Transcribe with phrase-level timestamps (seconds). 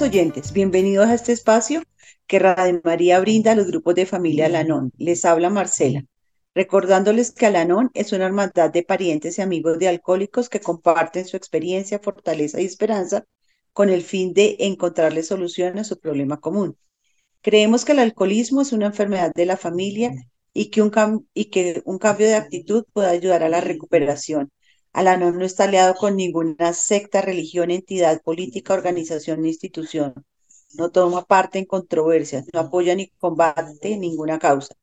[0.00, 1.82] Oyentes, bienvenidos a este espacio
[2.28, 4.92] que Radio María brinda a los grupos de familia Alanón.
[4.96, 6.04] Les habla Marcela,
[6.54, 11.36] recordándoles que Alanón es una hermandad de parientes y amigos de alcohólicos que comparten su
[11.36, 13.24] experiencia, fortaleza y esperanza
[13.72, 16.76] con el fin de encontrarle solución a su problema común.
[17.40, 20.12] Creemos que el alcoholismo es una enfermedad de la familia
[20.52, 24.48] y que un, y que un cambio de actitud puede ayudar a la recuperación
[24.92, 30.14] Alanón no está aliado con ninguna secta, religión, entidad política, organización ni institución.
[30.74, 34.74] No toma parte en controversias, no apoya ni combate ninguna causa.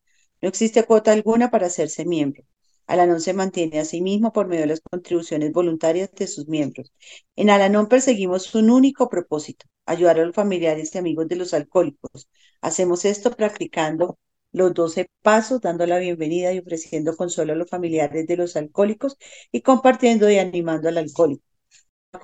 [0.41, 2.43] No existe cuota alguna para hacerse miembro.
[2.87, 6.93] Alanón se mantiene a sí mismo por medio de las contribuciones voluntarias de sus miembros.
[7.35, 12.29] En Alanón perseguimos un único propósito, ayudar a los familiares y amigos de los alcohólicos.
[12.61, 14.17] Hacemos esto practicando
[14.55, 19.17] los 12 pasos, dando la bienvenida y ofreciendo consuelo a los familiares de los alcohólicos
[19.51, 21.43] y compartiendo y animando al alcohólico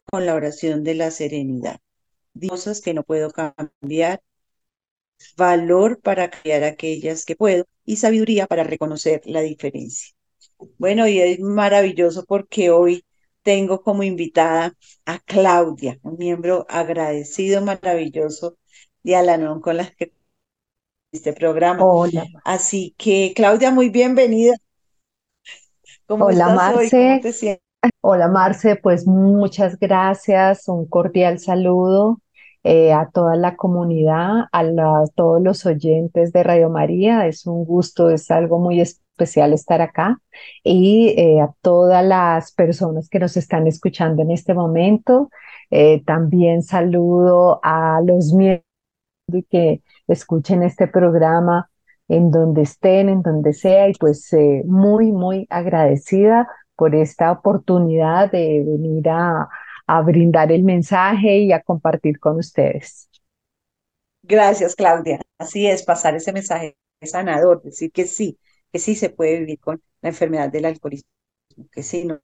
[0.10, 1.82] con la oración de la serenidad.
[2.48, 4.22] Cosas que no puedo cambiar,
[5.36, 10.16] valor para crear aquellas que puedo y sabiduría para reconocer la diferencia.
[10.78, 13.04] Bueno, y es maravilloso porque hoy
[13.42, 18.58] tengo como invitada a Claudia, un miembro agradecido, maravilloso
[19.04, 20.14] de Alanón con las que
[21.12, 21.84] este programa.
[21.84, 22.26] Hola.
[22.44, 24.56] Así que, Claudia, muy bienvenida.
[26.06, 27.22] ¿Cómo Hola, Marce.
[28.02, 32.22] Hola, Marce, pues muchas gracias, un cordial saludo
[32.64, 34.64] eh, a toda la comunidad, a,
[35.16, 37.28] todos los oyentes de Radio María.
[37.28, 40.22] Es un gusto, es algo muy especial estar acá
[40.64, 45.30] y eh, a todas las personas que nos están escuchando en este momento.
[45.72, 48.66] Eh, también saludo a los miembros
[49.50, 51.70] que escuchen este programa
[52.08, 58.32] en donde estén, en donde sea, y pues eh, muy, muy agradecida por esta oportunidad
[58.32, 59.48] de venir a,
[59.88, 63.10] a brindar el mensaje y a compartir con ustedes.
[64.24, 65.20] Gracias, Claudia.
[65.38, 68.40] Así es, pasar ese mensaje sanador, decir que sí,
[68.72, 71.10] que sí se puede vivir con la enfermedad del alcoholismo,
[71.72, 72.20] que sí nos,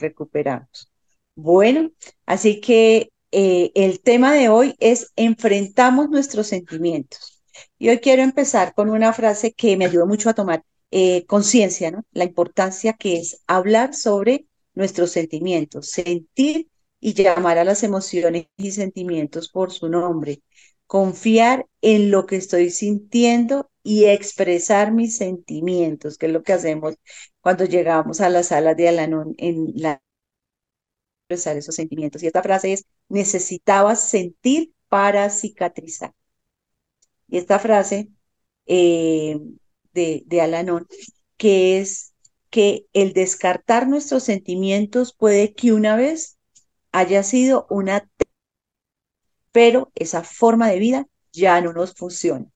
[0.00, 0.90] recuperamos.
[1.34, 1.90] Bueno,
[2.26, 7.42] así que eh, el tema de hoy es enfrentamos nuestros sentimientos.
[7.78, 11.90] Y hoy quiero empezar con una frase que me ayudó mucho a tomar eh, conciencia,
[11.90, 12.04] ¿no?
[12.12, 16.68] La importancia que es hablar sobre nuestros sentimientos, sentir
[17.00, 20.42] y llamar a las emociones y sentimientos por su nombre,
[20.86, 26.94] confiar en lo que estoy sintiendo y expresar mis sentimientos, que es lo que hacemos
[27.40, 30.00] cuando llegamos a la sala de Alanón en la
[31.34, 32.22] esos sentimientos.
[32.22, 36.12] Y esta frase es, necesitabas sentir para cicatrizar.
[37.28, 38.08] Y esta frase
[38.66, 39.38] eh,
[39.92, 40.86] de, de Alanón,
[41.36, 42.14] que es
[42.50, 46.38] que el descartar nuestros sentimientos puede que una vez
[46.92, 48.08] haya sido una,
[49.52, 52.46] pero esa forma de vida ya no nos funciona.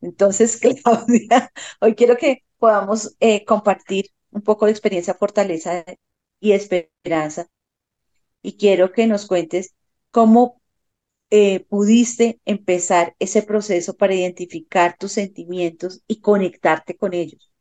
[0.00, 5.84] Entonces, Claudia, hoy quiero que podamos eh, compartir un poco de experiencia, fortaleza
[6.40, 7.48] y esperanza
[8.42, 9.74] y quiero que nos cuentes
[10.10, 10.60] cómo
[11.30, 17.52] eh, pudiste empezar ese proceso para identificar tus sentimientos y conectarte con ellos.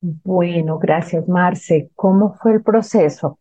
[0.00, 1.90] Bueno, gracias, Marce.
[1.94, 3.38] ¿Cómo fue el proceso?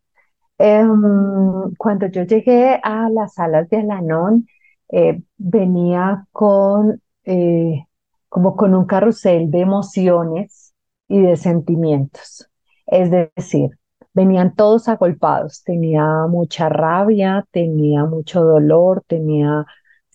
[0.57, 4.47] Em, cuando yo llegué a las salas de Alanón,
[4.89, 7.85] eh, venía con eh,
[8.29, 10.73] como con un carrusel de emociones
[11.07, 12.49] y de sentimientos.
[12.85, 13.71] Es decir,
[14.17, 19.65] venían todos agolpados, tenía mucha rabia, tenía mucho dolor, tenía,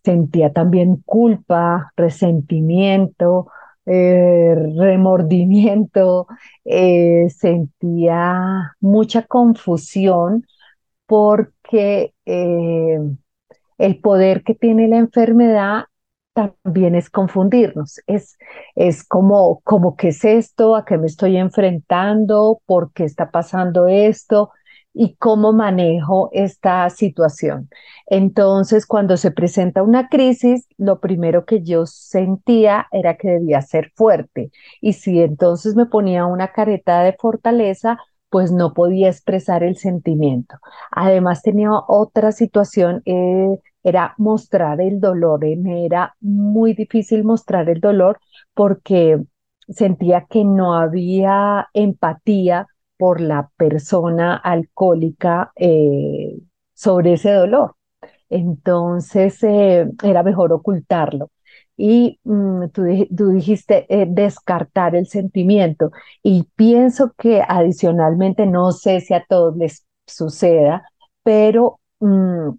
[0.03, 3.47] sentía también culpa, resentimiento,
[3.87, 6.27] eh, remordimiento,
[6.65, 10.47] eh, sentía mucha confusión
[11.07, 12.99] porque eh,
[13.79, 15.85] el poder que tiene la enfermedad
[16.35, 18.39] también es confundirnos, es,
[18.75, 23.87] es como, como qué es esto, a qué me estoy enfrentando, por qué está pasando
[23.89, 24.51] esto
[24.95, 27.69] y cómo manejo esta situación.
[28.07, 33.91] Entonces, cuando se presenta una crisis, lo primero que yo sentía era que debía ser
[33.95, 34.51] fuerte.
[34.81, 37.99] Y si entonces me ponía una careta de fortaleza,
[38.33, 40.57] pues no podía expresar el sentimiento.
[40.91, 45.45] Además tenía otra situación eh, era mostrar el dolor.
[45.45, 48.19] Eh, me era muy difícil mostrar el dolor
[48.55, 49.21] porque
[49.69, 56.39] sentía que no había empatía por la persona alcohólica eh,
[56.73, 57.77] sobre ese dolor.
[58.31, 61.31] Entonces era mejor ocultarlo.
[61.77, 65.91] Y mm, tú, dijiste descartar el sentimiento.
[66.23, 70.85] Y pienso que adicionalmente, no sé si a todos les suceda,
[71.23, 72.51] pero mm,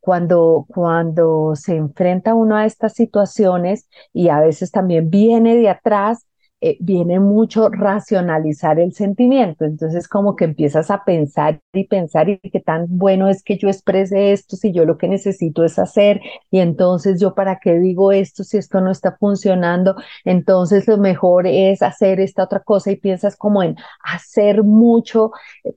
[0.00, 6.26] cuando, cuando se enfrenta uno a estas situaciones y a veces también viene de atrás,
[6.66, 9.64] eh, viene mucho racionalizar el sentimiento.
[9.64, 13.68] Entonces como que empiezas a pensar y pensar y qué tan bueno es que yo
[13.68, 16.20] exprese esto si yo lo que necesito es hacer
[16.50, 19.94] y entonces yo para qué digo esto si esto no está funcionando.
[20.24, 25.30] Entonces lo mejor es hacer esta otra cosa y piensas como en hacer mucho,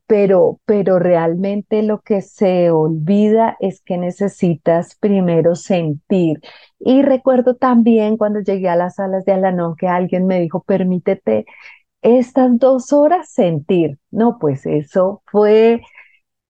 [0.08, 6.42] pero, pero realmente lo que se olvida es que necesitas primero sentir
[6.80, 11.46] y recuerdo también cuando llegué a las salas de Alanón que alguien me dijo, permítete
[12.02, 14.00] estas dos horas sentir.
[14.12, 15.82] No, pues eso fue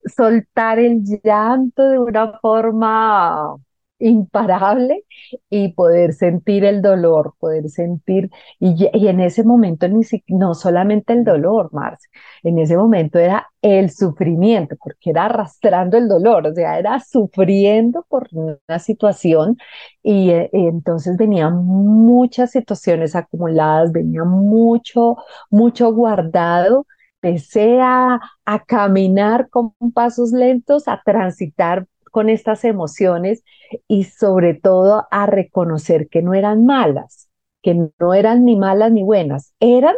[0.05, 3.55] soltar el llanto de una forma
[3.99, 5.05] imparable
[5.49, 11.23] y poder sentir el dolor, poder sentir, y, en ese momento ni no solamente el
[11.23, 12.09] dolor, Marce,
[12.43, 18.05] en ese momento era el sufrimiento, porque era arrastrando el dolor, o sea, era sufriendo
[18.09, 19.57] por una situación
[20.01, 25.17] y, eh, entonces venían muchas situaciones acumuladas, venía mucho,
[25.49, 26.85] mucho guardado
[27.21, 33.43] empecé a, a, caminar con pasos lentos, a transitar con estas emociones
[33.87, 37.29] y sobre todo a reconocer que no eran malas,
[37.61, 39.95] que no eran ni malas ni buenas, eran,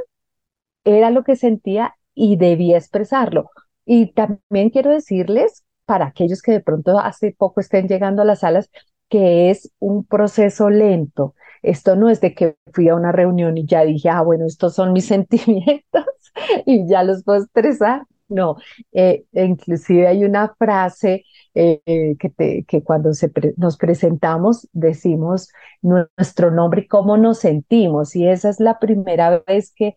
[0.83, 3.49] era lo que sentía y debía expresarlo.
[3.85, 8.39] Y también quiero decirles, para aquellos que de pronto hace poco estén llegando a las
[8.39, 8.69] salas,
[9.09, 11.35] que es un proceso lento.
[11.61, 14.73] Esto no es de que fui a una reunión y ya dije, ah, bueno, estos
[14.75, 16.05] son mis sentimientos
[16.65, 18.03] y ya los puedo expresar.
[18.29, 18.55] No,
[18.93, 23.11] eh, inclusive hay una frase eh, que, que, cuando
[23.57, 25.49] nos presentamos decimos
[25.81, 28.15] nuestro nombre y cómo nos sentimos.
[28.15, 29.95] Y esa es la primera vez que,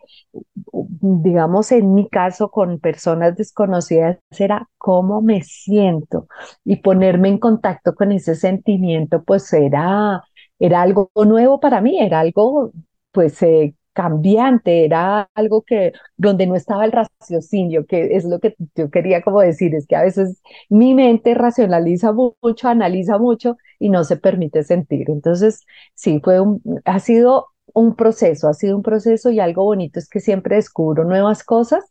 [0.73, 6.27] digamos, en mi caso con personas desconocidas, era cómo me siento
[6.65, 10.23] y ponerme en contacto con ese sentimiento, pues era,
[10.59, 12.73] era algo nuevo para mí, era algo
[13.13, 18.57] pues eh, cambiante, era algo que donde no estaba el raciocinio, que es lo que
[18.77, 23.89] yo quería como decir, es que a veces mi mente racionaliza mucho, analiza mucho y
[23.91, 25.11] no se permite sentir.
[25.11, 25.63] Entonces,
[25.95, 30.09] sí, fue un, ha sido un proceso, ha sido un proceso y algo bonito es
[30.09, 31.85] que siempre descubro nuevas cosas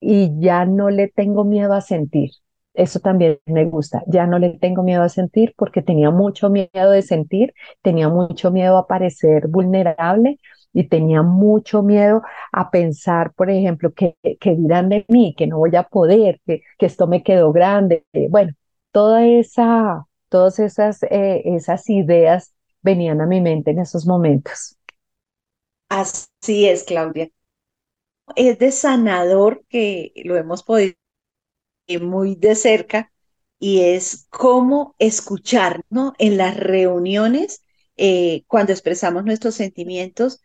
[0.00, 2.30] y ya no le tengo miedo a sentir.
[2.74, 4.02] Eso también me gusta.
[4.06, 8.50] Ya no le tengo miedo a sentir porque tenía mucho miedo de sentir, tenía mucho
[8.52, 10.38] miedo a parecer vulnerable,
[10.72, 12.22] y tenía mucho miedo
[12.52, 16.62] a pensar, por ejemplo, que, que dirán de mí, que no voy a poder, que,
[16.78, 18.04] que esto me quedó grande.
[18.30, 18.52] Bueno,
[18.92, 24.76] toda esa, todas esas, eh, esas ideas venían a mi mente en esos momentos.
[25.90, 27.30] Así es, Claudia.
[28.36, 30.94] Es de sanador que lo hemos podido
[32.00, 33.12] muy de cerca
[33.58, 36.12] y es cómo escuchar, ¿no?
[36.18, 37.62] En las reuniones,
[37.96, 40.40] eh, cuando expresamos nuestros sentimientos,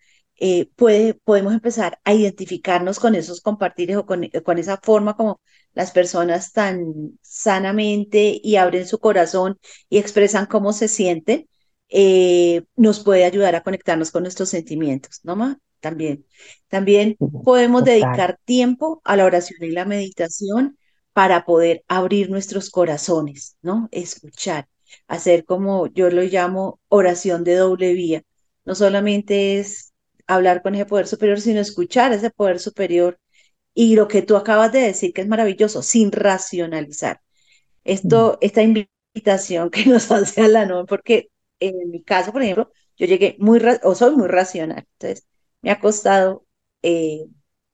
[0.45, 5.39] eh, puede, podemos empezar a identificarnos con esos compartires o con, con, esa forma como
[5.73, 9.57] las personas tan sanamente y abren su corazón
[9.87, 11.47] y expresan cómo se sienten,
[11.87, 15.59] eh, nos puede ayudar a conectarnos con nuestros sentimientos, ¿no, ma?
[15.79, 16.25] También.
[16.67, 20.77] También podemos dedicar tiempo a la oración y la meditación
[21.13, 23.87] para poder abrir nuestros corazones, ¿no?
[23.91, 24.67] Escuchar,
[25.07, 28.23] hacer como yo lo llamo oración de doble vía.
[28.65, 29.92] No solamente es
[30.27, 33.19] hablar con ese poder superior, sino escuchar ese poder superior
[33.73, 37.21] y lo que tú acabas de decir, que es maravilloso, sin racionalizar.
[37.83, 42.71] Esto, esta invitación que nos hace a la no, porque en mi caso, por ejemplo,
[42.97, 45.25] yo llegué muy, o soy muy racional, entonces
[45.61, 46.45] me ha costado
[46.83, 47.25] eh,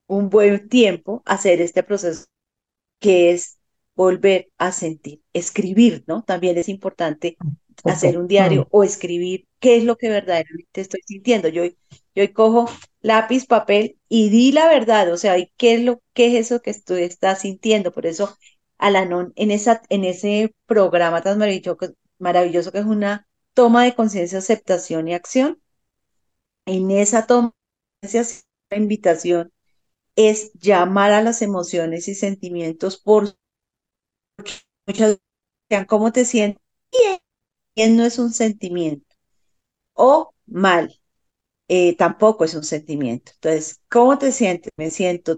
[0.08, 2.26] un buen tiempo hacer este proceso
[3.00, 3.60] que es
[3.96, 6.24] volver a sentir, escribir, ¿no?
[6.24, 7.38] También es importante
[7.84, 11.50] hacer un diario o escribir qué es lo que verdaderamente estoy sintiendo.
[11.50, 11.64] Yo,
[12.16, 12.70] yo cojo
[13.02, 16.74] lápiz, papel y di la verdad, o sea, ¿qué es, lo, qué es eso que
[16.74, 17.92] tú estás sintiendo?
[17.94, 18.38] Por eso,
[18.78, 21.40] Alanon, en, esa, en ese programa tan
[22.20, 25.62] maravilloso, que es una toma de conciencia, aceptación y acción,
[26.66, 27.54] en esa toma
[28.02, 29.52] de conciencia, invitación
[30.16, 33.36] es llamar a las emociones y sentimientos por
[34.88, 35.20] muchas
[35.70, 36.62] veces, ¿cómo te sientes?
[36.92, 37.20] Bien,
[37.76, 39.16] bien no es un sentimiento
[39.94, 40.99] o mal,
[41.70, 43.32] eh, tampoco es un sentimiento.
[43.36, 44.72] Entonces, ¿cómo te sientes?
[44.78, 45.38] Me siento,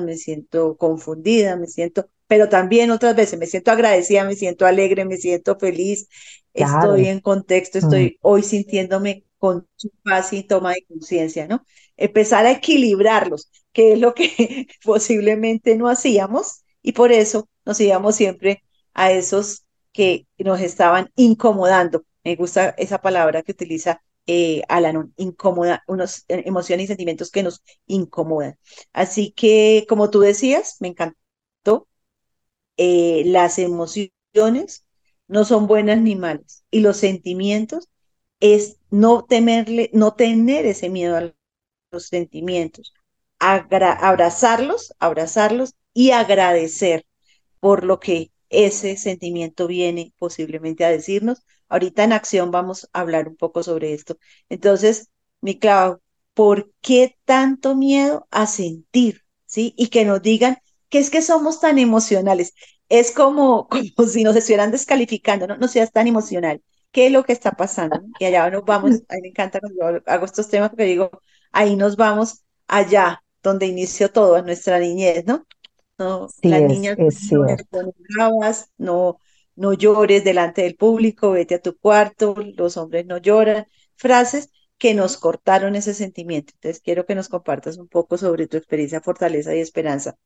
[0.00, 5.04] me siento confundida, me siento, pero también otras veces me siento agradecida, me siento alegre,
[5.04, 6.08] me siento feliz,
[6.54, 8.18] estoy en contexto, estoy mm.
[8.22, 11.66] hoy sintiéndome con su paz y toma de conciencia, ¿no?
[11.96, 18.14] Empezar a equilibrarlos, que es lo que posiblemente no hacíamos y por eso nos íbamos
[18.16, 18.62] siempre
[18.94, 22.04] a esos que nos estaban incomodando.
[22.24, 27.42] Me gusta esa palabra que utiliza eh, Alan, incomoda, unos eh, emociones y sentimientos que
[27.42, 28.58] nos incomodan.
[28.92, 31.88] Así que, como tú decías, me encantó,
[32.76, 34.86] eh, las emociones
[35.28, 37.88] no son buenas ni malas y los sentimientos
[38.40, 41.32] es no temerle, no tener ese miedo a
[41.92, 42.92] los sentimientos,
[43.38, 47.06] abrazarlos, abrazarlos y agradecer
[47.60, 51.42] por lo que ese sentimiento viene posiblemente a decirnos.
[51.68, 54.16] Ahorita en acción vamos a hablar un poco sobre esto.
[54.48, 56.00] Entonces, mi Clau,
[56.34, 59.22] ¿por qué tanto miedo a sentir?
[59.46, 59.74] ¿Sí?
[59.76, 62.54] Y que nos digan que es que somos tan emocionales.
[62.88, 66.62] Es como, como si nos estuvieran descalificando, no, no seas tan emocional.
[66.90, 68.02] ¿Qué es lo que está pasando?
[68.18, 71.10] Y allá nos vamos, a mí me encanta cuando hago estos temas porque digo,
[71.50, 75.46] ahí nos vamos allá, donde inició todo, en nuestra niñez, ¿no?
[75.98, 77.32] No, Sí, las niñas es
[78.18, 78.32] no
[78.78, 79.18] no,
[79.56, 84.94] no llores delante del público, vete a tu cuarto, los hombres no lloran, frases que
[84.94, 86.52] nos cortaron ese sentimiento.
[86.56, 90.16] Entonces quiero que nos compartas un poco sobre tu experiencia, fortaleza y esperanza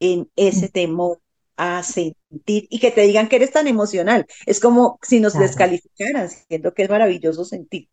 [0.00, 1.20] en ese temor
[1.56, 4.26] a sentir y que te digan que eres tan emocional.
[4.46, 5.38] Es como si nos Claro.
[5.38, 7.88] descalificaran, siendo que es maravilloso sentir.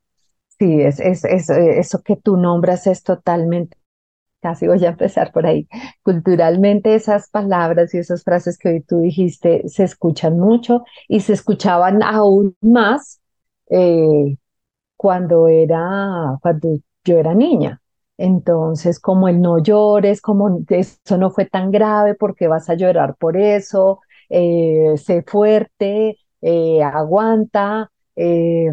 [0.60, 3.77] Sí, es, es, es, eh, eso que tú nombras es totalmente,
[4.43, 5.67] casi voy a empezar por ahí.
[6.03, 11.33] Culturalmente esas palabras y esas frases que hoy tú dijiste se escuchan mucho y se
[11.33, 13.21] escuchaban aún más
[13.71, 14.38] eh,
[14.97, 17.81] cuando era, cuando yo era niña.
[18.17, 23.15] Entonces, como el no llores, como eso no fue tan grave, porque vas a llorar
[23.17, 28.69] por eso, eh, sé fuerte, eh, aguanta, eh,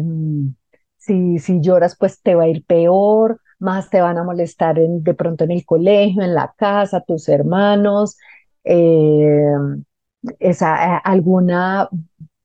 [0.97, 5.13] si, si lloras, pues te va a ir peor, más te van a molestar de
[5.13, 8.17] pronto en el colegio, en la casa, tus hermanos.
[8.63, 9.45] eh,
[10.39, 11.89] esa, alguna,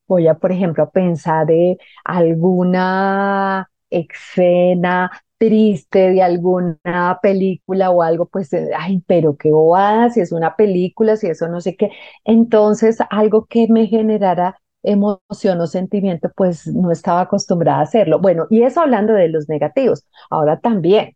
[0.07, 8.51] voy a, por ejemplo, pensar de alguna escena triste de alguna película o algo, pues,
[8.53, 11.91] eh, ay, pero qué bobada, si es una película, si eso no sé qué.
[12.25, 14.59] Entonces, algo que me generara
[14.91, 18.19] emoción o sentimiento, pues no estaba acostumbrada a hacerlo.
[18.19, 20.05] Bueno, y eso hablando de los negativos.
[20.29, 21.13] Ahora también.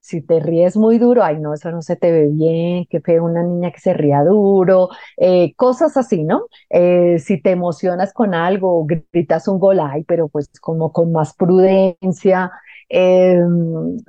[0.00, 3.24] Si te ríes muy duro, ay, no, eso no se te ve bien, qué feo
[3.24, 6.46] una niña que se ría duro, eh, cosas así, ¿no?
[6.70, 11.34] Eh, si te emocionas con algo, gritas un gol, ay, pero pues como con más
[11.34, 12.50] prudencia.
[12.88, 13.38] Eh,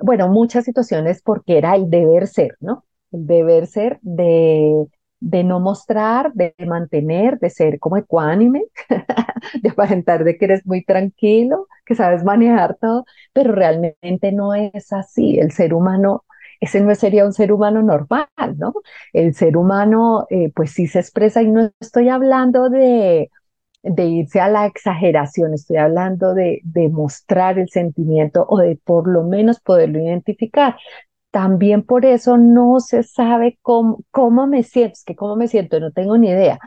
[0.00, 2.84] bueno, muchas situaciones porque era el deber ser, ¿no?
[3.12, 4.86] El deber ser de,
[5.24, 8.64] de no mostrar, de mantener, de ser como ecuánime,
[9.62, 14.92] de aparentar de que eres muy tranquilo, que sabes manejar todo, pero realmente no es
[14.92, 15.38] así.
[15.38, 16.24] El ser humano,
[16.60, 18.28] ese no sería un ser humano normal,
[18.58, 18.74] ¿no?
[19.12, 23.30] El ser humano, eh, pues sí se expresa y no estoy hablando de,
[23.82, 29.08] de irse a la exageración, estoy hablando de, de mostrar el sentimiento o de por
[29.08, 30.76] lo menos poderlo identificar.
[31.34, 35.80] También por eso no se sabe cómo, cómo me siento, es que cómo me siento,
[35.80, 36.60] no tengo ni idea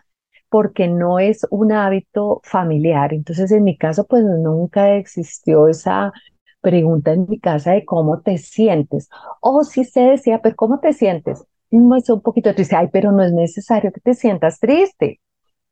[0.49, 3.13] porque no es un hábito familiar.
[3.13, 6.13] Entonces, en mi caso, pues nunca existió esa
[6.61, 9.09] pregunta en mi casa de cómo te sientes.
[9.41, 11.45] O si se decía, pero ¿cómo te sientes?
[11.71, 15.21] Es un poquito triste, ay, pero no es necesario que te sientas triste.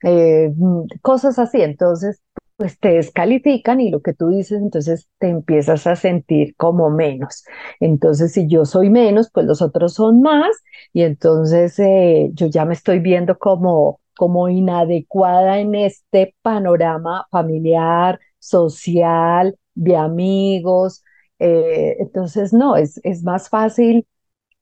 [0.03, 2.21] Eh, mm, cosas así, entonces,
[2.57, 7.43] pues te descalifican y lo que tú dices, entonces te empiezas a sentir como menos.
[7.81, 10.47] Entonces, si yo soy menos, pues los otros son más
[10.93, 18.19] y entonces eh, yo ya me estoy viendo como, como inadecuada en este panorama familiar,
[18.39, 21.03] social, de amigos.
[21.39, 24.07] Eh, entonces, no, es, es más fácil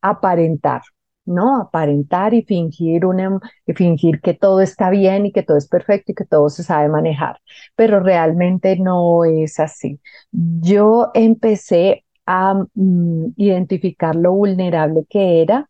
[0.02, 0.82] aparentar,
[1.26, 1.62] ¿no?
[1.62, 6.12] Aparentar y fingir, una, y fingir que todo está bien y que todo es perfecto
[6.12, 7.40] y que todo se sabe manejar,
[7.76, 10.00] pero realmente no es así.
[10.32, 15.70] Yo empecé a mm, identificar lo vulnerable que era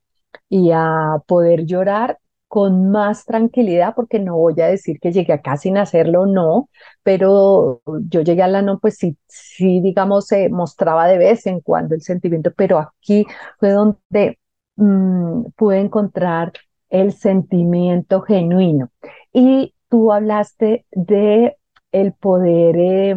[0.49, 5.57] y a poder llorar con más tranquilidad, porque no voy a decir que llegué acá
[5.57, 6.69] sin hacerlo, no,
[7.01, 11.61] pero yo llegué a la no, pues sí, sí, digamos, se mostraba de vez en
[11.61, 13.25] cuando el sentimiento, pero aquí
[13.59, 14.37] fue donde
[14.75, 16.53] mm, pude encontrar
[16.89, 18.91] el sentimiento genuino.
[19.33, 21.57] Y tú hablaste de
[21.91, 23.15] el poder eh,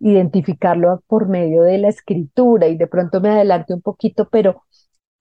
[0.00, 4.62] identificarlo por medio de la escritura y de pronto me adelanté un poquito, pero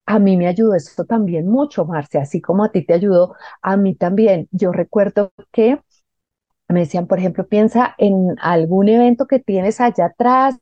[0.05, 3.77] a mí me ayudó esto también mucho, Marcia, así como a ti te ayudó, a
[3.77, 4.47] mí también.
[4.51, 5.79] Yo recuerdo que
[6.67, 10.57] me decían, por ejemplo, piensa en algún evento que tienes allá atrás,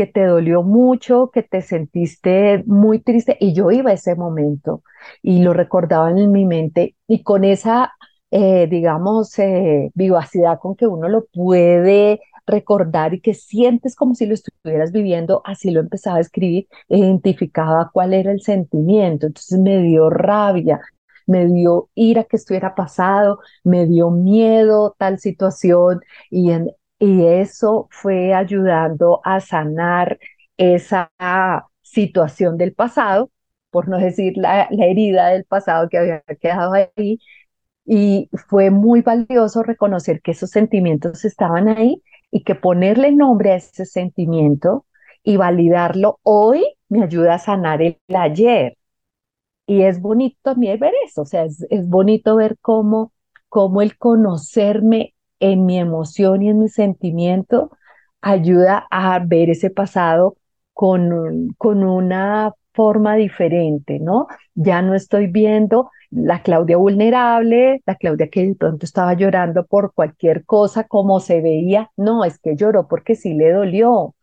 [0.00, 4.82] que te dolió mucho, que te sentiste muy triste, y yo iba a ese momento
[5.22, 7.92] y lo recordaba en mi mente y con esa
[8.30, 14.24] eh, digamos, eh, vivacidad con que uno lo puede recordar y que sientes como si
[14.26, 19.82] lo estuvieras viviendo, así lo empezaba a escribir, identificaba cuál era el sentimiento, entonces me
[19.82, 20.80] dio rabia,
[21.26, 27.88] me dio ira que estuviera pasado, me dio miedo tal situación y, en, y eso
[27.92, 30.20] fue ayudando a sanar
[30.58, 31.12] esa
[31.82, 33.30] situación del pasado,
[33.70, 37.20] por no decir la, la herida del pasado que había quedado ahí,
[37.84, 43.56] y fue muy valioso reconocer que esos sentimientos estaban ahí y que ponerle nombre a
[43.56, 44.86] ese sentimiento
[45.24, 48.76] y validarlo hoy me ayuda a sanar el ayer.
[49.66, 53.12] Y es bonito también ver eso, o sea, es, es bonito ver cómo,
[53.48, 57.70] cómo el conocerme en mi emoción y en mi sentimiento
[58.20, 60.36] ayuda a ver ese pasado
[60.72, 64.26] con, con una forma diferente, ¿no?
[64.54, 69.92] Ya no estoy viendo la Claudia vulnerable, la Claudia que de pronto estaba llorando por
[69.94, 74.14] cualquier cosa, como se veía, no, es que lloró porque sí le dolió,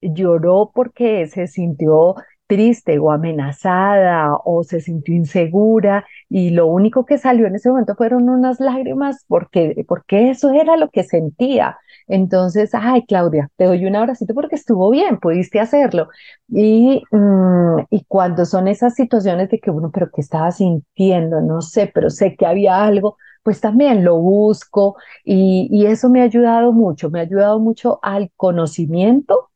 [0.00, 2.14] lloró porque se sintió
[2.46, 7.94] triste o amenazada o se sintió insegura y lo único que salió en ese momento
[7.96, 11.78] fueron unas lágrimas porque, porque eso era lo que sentía.
[12.08, 16.08] Entonces, ay, Claudia, te doy un abracito porque estuvo bien, pudiste hacerlo.
[16.48, 21.40] Y, mm, y cuando son esas situaciones de que uno, pero ¿qué estaba sintiendo?
[21.40, 26.20] No sé, pero sé que había algo, pues también lo busco y, y eso me
[26.20, 29.50] ha ayudado mucho, me ha ayudado mucho al conocimiento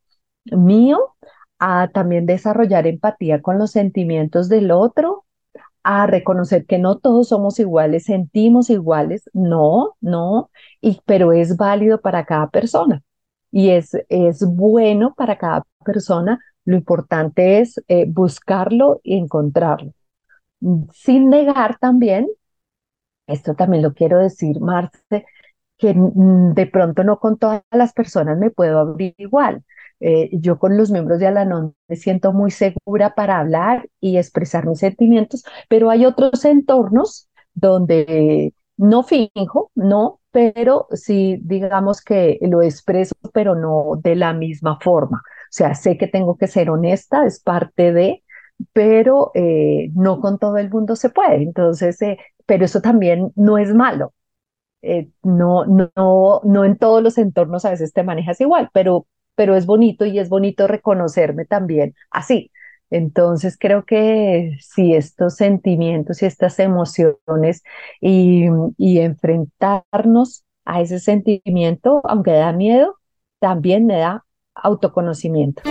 [0.45, 1.15] mío,
[1.61, 5.25] a también desarrollar empatía con los sentimientos del otro,
[5.83, 12.01] a reconocer que no todos somos iguales, sentimos iguales, no, no, y, pero es válido
[12.01, 13.03] para cada persona
[13.51, 16.39] y es, es bueno para cada persona.
[16.65, 19.93] Lo importante es eh, buscarlo y encontrarlo.
[20.93, 22.27] Sin negar también,
[23.27, 25.25] esto también lo quiero decir, Marce,
[25.81, 29.63] que de pronto no con todas las personas me puedo abrir igual.
[29.99, 34.67] Eh, yo con los miembros de Alanon me siento muy segura para hablar y expresar
[34.67, 42.61] mis sentimientos, pero hay otros entornos donde no finjo, no, pero sí digamos que lo
[42.61, 45.17] expreso, pero no de la misma forma.
[45.17, 48.23] O sea, sé que tengo que ser honesta, es parte de,
[48.73, 51.43] pero eh, no con todo el mundo se puede.
[51.43, 54.13] Entonces, eh, pero eso también no es malo.
[54.81, 59.55] Eh, no, no, no en todos los entornos a veces te manejas igual, pero, pero
[59.55, 62.51] es bonito y es bonito reconocerme también así.
[62.89, 67.63] Entonces creo que si estos sentimientos y estas emociones
[68.01, 72.97] y, y enfrentarnos a ese sentimiento, aunque da miedo,
[73.39, 75.63] también me da autoconocimiento.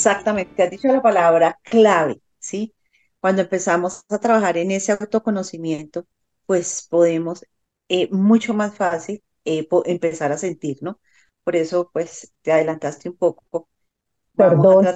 [0.00, 2.74] Exactamente, has dicho la palabra clave, ¿sí?
[3.20, 6.06] Cuando empezamos a trabajar en ese autoconocimiento,
[6.46, 7.44] pues podemos
[7.90, 10.98] eh, mucho más fácil eh, empezar a sentir, ¿no?
[11.44, 13.68] Por eso, pues, te adelantaste un poco.
[14.34, 14.86] Perdón.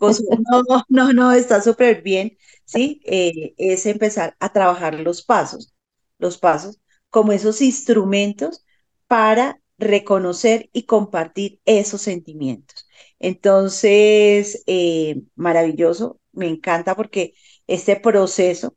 [0.00, 3.00] no, no, no, está súper bien, ¿sí?
[3.04, 5.72] Eh, es empezar a trabajar los pasos,
[6.18, 8.64] los pasos como esos instrumentos
[9.06, 12.81] para reconocer y compartir esos sentimientos.
[13.22, 17.34] Entonces, eh, maravilloso, me encanta porque
[17.68, 18.76] este proceso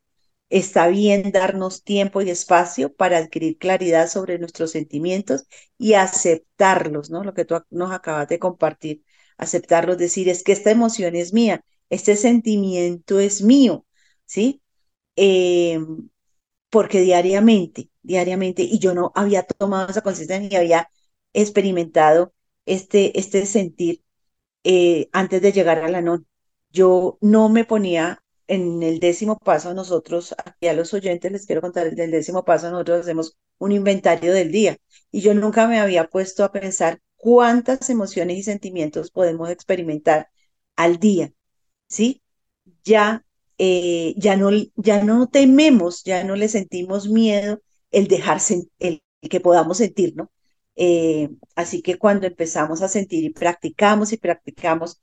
[0.49, 5.45] está bien darnos tiempo y espacio para adquirir claridad sobre nuestros sentimientos
[5.79, 7.23] y aceptarlos, ¿no?
[7.23, 9.03] Lo que tú nos acabas de compartir,
[9.37, 13.85] aceptarlos, decir, es que esta emoción es mía, este sentimiento es mío,
[14.25, 14.61] ¿sí?
[15.15, 15.79] Eh,
[16.69, 20.89] porque diariamente, diariamente, y yo no había tomado esa conciencia ni había
[21.33, 22.33] experimentado
[22.65, 24.03] este, este sentir
[24.65, 26.27] eh, antes de llegar a la non.
[26.71, 31.61] Yo no me ponía en el décimo paso nosotros, aquí a los oyentes les quiero
[31.61, 34.77] contar, el décimo paso nosotros hacemos un inventario del día
[35.11, 40.29] y yo nunca me había puesto a pensar cuántas emociones y sentimientos podemos experimentar
[40.75, 41.33] al día,
[41.87, 42.23] ¿sí?
[42.83, 43.25] Ya,
[43.57, 49.39] eh, ya, no, ya no tememos, ya no le sentimos miedo el dejarse, el, que
[49.39, 50.31] podamos sentir, ¿no?
[50.75, 54.99] Eh, así que cuando empezamos a sentir y practicamos y practicamos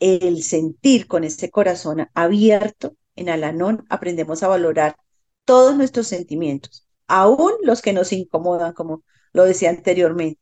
[0.00, 4.96] el sentir con ese corazón abierto en Alanón, aprendemos a valorar
[5.44, 10.40] todos nuestros sentimientos, aún los que nos incomodan, como lo decía anteriormente.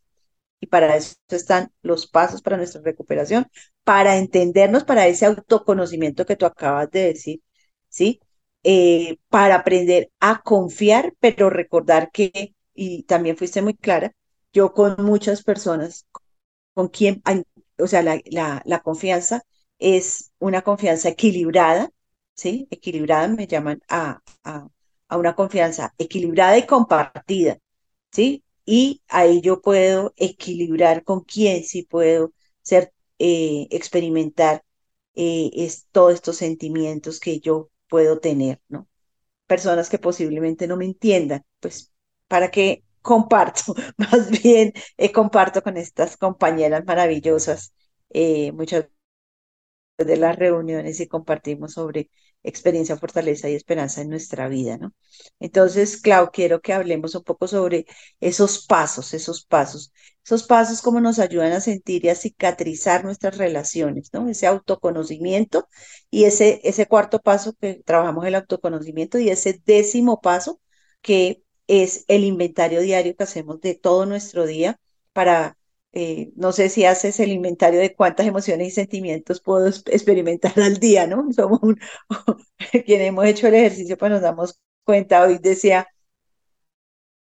[0.60, 3.46] Y para eso están los pasos para nuestra recuperación,
[3.84, 7.42] para entendernos, para ese autoconocimiento que tú acabas de decir,
[7.88, 8.20] ¿sí?
[8.62, 14.12] Eh, para aprender a confiar, pero recordar que, y también fuiste muy clara,
[14.52, 16.06] yo con muchas personas
[16.74, 17.22] con quien,
[17.78, 18.20] o sea, la,
[18.64, 19.42] la, confianza
[19.78, 21.90] es una confianza equilibrada,
[22.34, 22.68] ¿sí?
[22.70, 24.68] Equilibrada me llaman a, a,
[25.08, 27.58] a una confianza equilibrada y compartida,
[28.12, 28.44] ¿sí?
[28.64, 32.32] Y ahí yo puedo equilibrar con quién sí puedo
[32.62, 34.64] ser, eh, experimentar
[35.14, 38.88] eh, todos estos sentimientos que yo puedo tener, ¿no?
[39.46, 41.92] Personas que posiblemente no me entiendan, pues,
[42.28, 43.74] ¿para qué comparto?
[43.96, 47.74] Más bien eh, comparto con estas compañeras maravillosas
[48.10, 48.86] eh, muchas
[49.98, 52.10] de las reuniones y compartimos sobre
[52.42, 54.94] experiencia, fortaleza y esperanza en nuestra vida, ¿no?
[55.40, 57.84] Entonces, Clau, quiero que hablemos un poco sobre
[58.20, 59.92] esos pasos, esos pasos,
[60.24, 64.26] esos pasos como nos ayudan a sentir y a cicatrizar nuestras relaciones, ¿no?
[64.28, 65.68] Ese autoconocimiento
[66.10, 70.60] y ese, ese cuarto paso que trabajamos el autoconocimiento y ese décimo paso
[71.02, 74.80] que es el inventario diario que hacemos de todo nuestro día
[75.12, 75.56] para
[75.92, 80.78] eh, no sé si haces el inventario de cuántas emociones y sentimientos puedo experimentar al
[80.78, 81.32] día, ¿no?
[81.32, 81.78] Somos un,
[82.86, 85.22] quienes hemos hecho el ejercicio, pues nos damos cuenta.
[85.24, 85.88] Hoy decía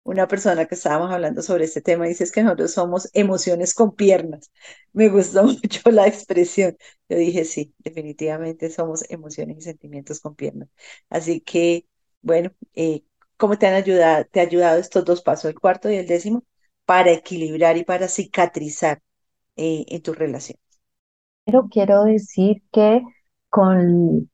[0.05, 4.50] una persona que estábamos hablando sobre este tema, dice que nosotros somos emociones con piernas.
[4.92, 6.76] Me gustó mucho la expresión.
[7.09, 10.68] Yo dije, sí, definitivamente somos emociones y sentimientos con piernas.
[11.09, 11.87] Así que,
[12.20, 13.05] bueno, eh,
[13.42, 16.44] ¿cómo te han ayudado, te ha ayudado estos dos pasos, el cuarto y el décimo?
[16.85, 19.00] para equilibrar y para cicatrizar
[19.57, 20.62] eh, en tus relaciones.
[21.44, 23.02] Pero quiero decir que
[23.48, 24.31] con,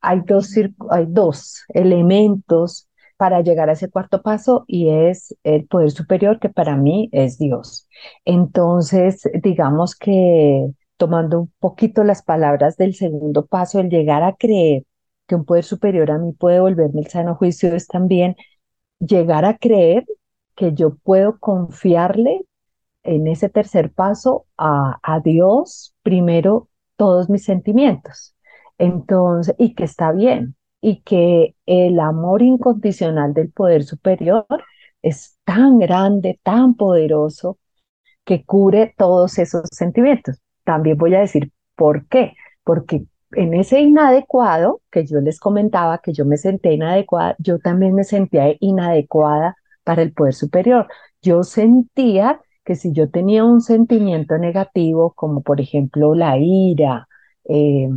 [0.00, 0.54] hay, dos,
[0.90, 6.50] hay dos elementos para llegar a ese cuarto paso y es el poder superior que
[6.50, 7.88] para mí es Dios.
[8.24, 14.84] Entonces, digamos que tomando un poquito las palabras del segundo paso, el llegar a creer
[15.28, 18.36] que un poder superior a mí puede volverme el sano juicio es también
[19.00, 20.06] llegar a creer
[20.56, 22.44] que yo puedo confiarle
[23.04, 28.34] en ese tercer paso a, a Dios primero todos mis sentimientos.
[28.78, 34.46] Entonces, y que está bien, y que el amor incondicional del poder superior
[35.02, 37.58] es tan grande, tan poderoso,
[38.24, 40.40] que cubre todos esos sentimientos.
[40.64, 46.12] También voy a decir por qué, porque en ese inadecuado que yo les comentaba, que
[46.12, 50.88] yo me senté inadecuada, yo también me sentía inadecuada para el poder superior.
[51.22, 57.08] Yo sentía que si yo tenía un sentimiento negativo, como por ejemplo la ira,
[57.48, 57.88] eh,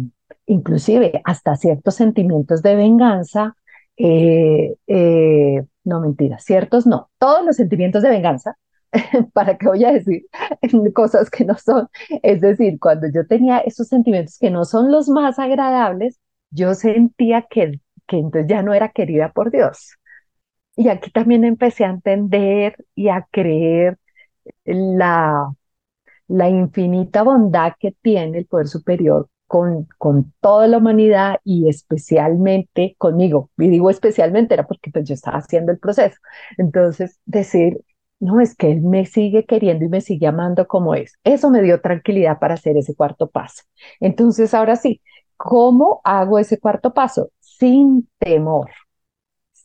[0.46, 3.56] inclusive hasta ciertos sentimientos de venganza,
[3.98, 8.58] eh, eh, no mentira, ciertos no, todos los sentimientos de venganza,
[9.34, 10.25] ¿para qué voy a decir
[10.93, 11.88] cosas que no son?
[12.23, 16.19] Es decir, cuando yo tenía esos sentimientos que no son los más agradables,
[16.51, 19.95] yo sentía que, que entonces ya no era querida por Dios.
[20.75, 23.99] Y aquí también empecé a entender y a creer
[24.65, 25.54] la,
[26.27, 32.95] la infinita bondad que tiene el poder superior con, con toda la humanidad y especialmente
[32.97, 33.51] conmigo.
[33.58, 36.17] Y digo especialmente era porque pues, yo estaba haciendo el proceso.
[36.58, 37.84] Entonces, decir,
[38.22, 41.14] no, es que él me sigue queriendo y me sigue amando como es.
[41.24, 43.64] Eso me dio tranquilidad para hacer ese cuarto paso.
[44.00, 45.02] Entonces, ahora sí,
[45.38, 47.32] ¿cómo hago ese cuarto paso?
[47.40, 48.70] Sin temor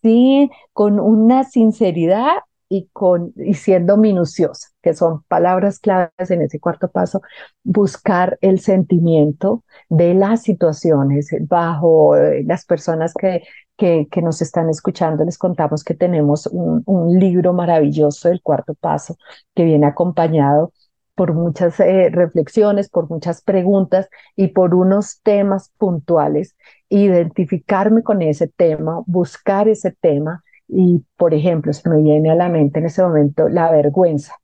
[0.03, 2.37] sí, con una sinceridad
[2.69, 7.23] y, con, y siendo minuciosa, que son palabras claves en ese cuarto paso,
[7.63, 13.43] buscar el sentimiento de las situaciones bajo eh, las personas que,
[13.77, 15.25] que, nos están escuchando.
[15.25, 19.17] Les contamos que tenemos un, un libro maravilloso del cuarto paso
[19.55, 20.73] que viene acompañado
[21.17, 26.57] por muchas eh, reflexiones, por muchas preguntas y por unos temas puntuales,
[26.91, 32.49] identificarme con ese tema, buscar ese tema y, por ejemplo, se me viene a la
[32.49, 34.35] mente en ese momento la vergüenza.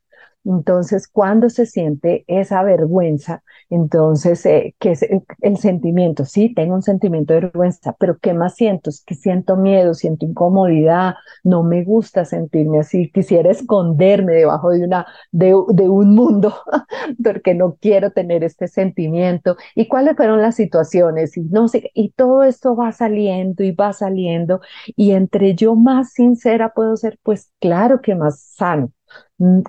[0.44, 5.06] Entonces, cuando se siente esa vergüenza, entonces, eh, ¿qué es
[5.40, 6.24] el sentimiento?
[6.24, 8.90] Sí, tengo un sentimiento de vergüenza, pero ¿qué más siento?
[8.90, 14.84] Es que siento miedo, siento incomodidad, no me gusta sentirme así, quisiera esconderme debajo de,
[14.84, 16.54] una, de, de un mundo,
[17.22, 19.56] porque no quiero tener este sentimiento.
[19.74, 21.36] ¿Y cuáles fueron las situaciones?
[21.36, 24.60] Y, no sé, y todo esto va saliendo y va saliendo,
[24.96, 28.90] y entre yo más sincera puedo ser, pues claro que más sano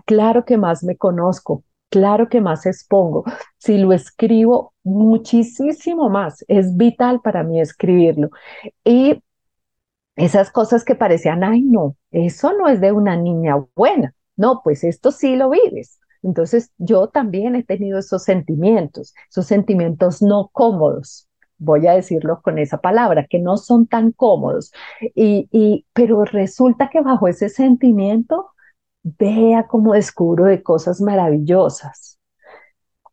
[0.06, 3.24] claro que más me conozco, claro que más expongo.
[3.58, 6.44] Si lo escribo, muchísimo más.
[6.48, 8.30] Es vital para mí escribirlo.
[8.84, 9.24] Y
[10.16, 14.14] esas cosas que parecían, ay, no, eso no es de una niña buena.
[14.36, 16.00] No, pues esto sí lo vives.
[16.24, 21.28] Entonces yo también he tenido esos sentimientos, esos sentimientos no cómodos
[21.58, 24.72] voy a decirlo con esa palabra, que no son tan cómodos.
[25.16, 28.53] Y, y, pero resulta que bajo ese sentimiento
[29.04, 32.20] vea cómo descubro de cosas maravillosas,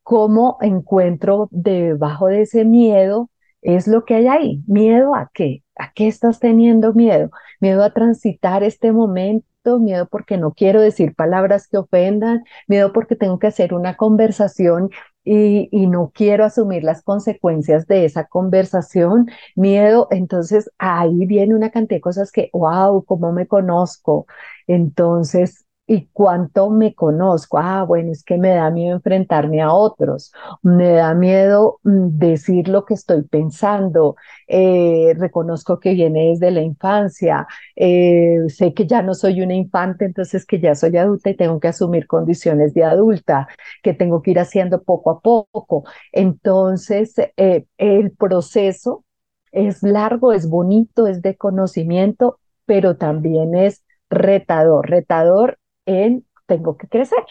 [0.02, 3.30] cómo encuentro debajo de ese miedo
[3.62, 4.62] es lo que hay ahí.
[4.66, 5.62] ¿Miedo a qué?
[5.76, 7.30] ¿A qué estás teniendo miedo?
[7.60, 13.16] Miedo a transitar este momento, miedo porque no quiero decir palabras que ofendan, miedo porque
[13.16, 14.90] tengo que hacer una conversación
[15.22, 21.70] y, y, no quiero asumir las consecuencias de esa conversación, miedo, entonces ahí viene una
[21.70, 24.26] cantidad de cosas que, wow, cómo me conozco.
[24.66, 27.58] Entonces, y cuánto me conozco.
[27.58, 32.68] Ah, bueno, es que me da miedo enfrentarme a otros, me da miedo mm, decir
[32.68, 34.14] lo que estoy pensando,
[34.46, 40.04] eh, reconozco que viene desde la infancia, eh, sé que ya no soy una infante,
[40.04, 43.48] entonces que ya soy adulta y tengo que asumir condiciones de adulta,
[43.82, 45.84] que tengo que ir haciendo poco a poco.
[46.12, 49.04] Entonces, eh, el proceso
[49.50, 55.58] es largo, es bonito, es de conocimiento, pero también es retador, retador
[55.90, 57.24] en tengo que crecer,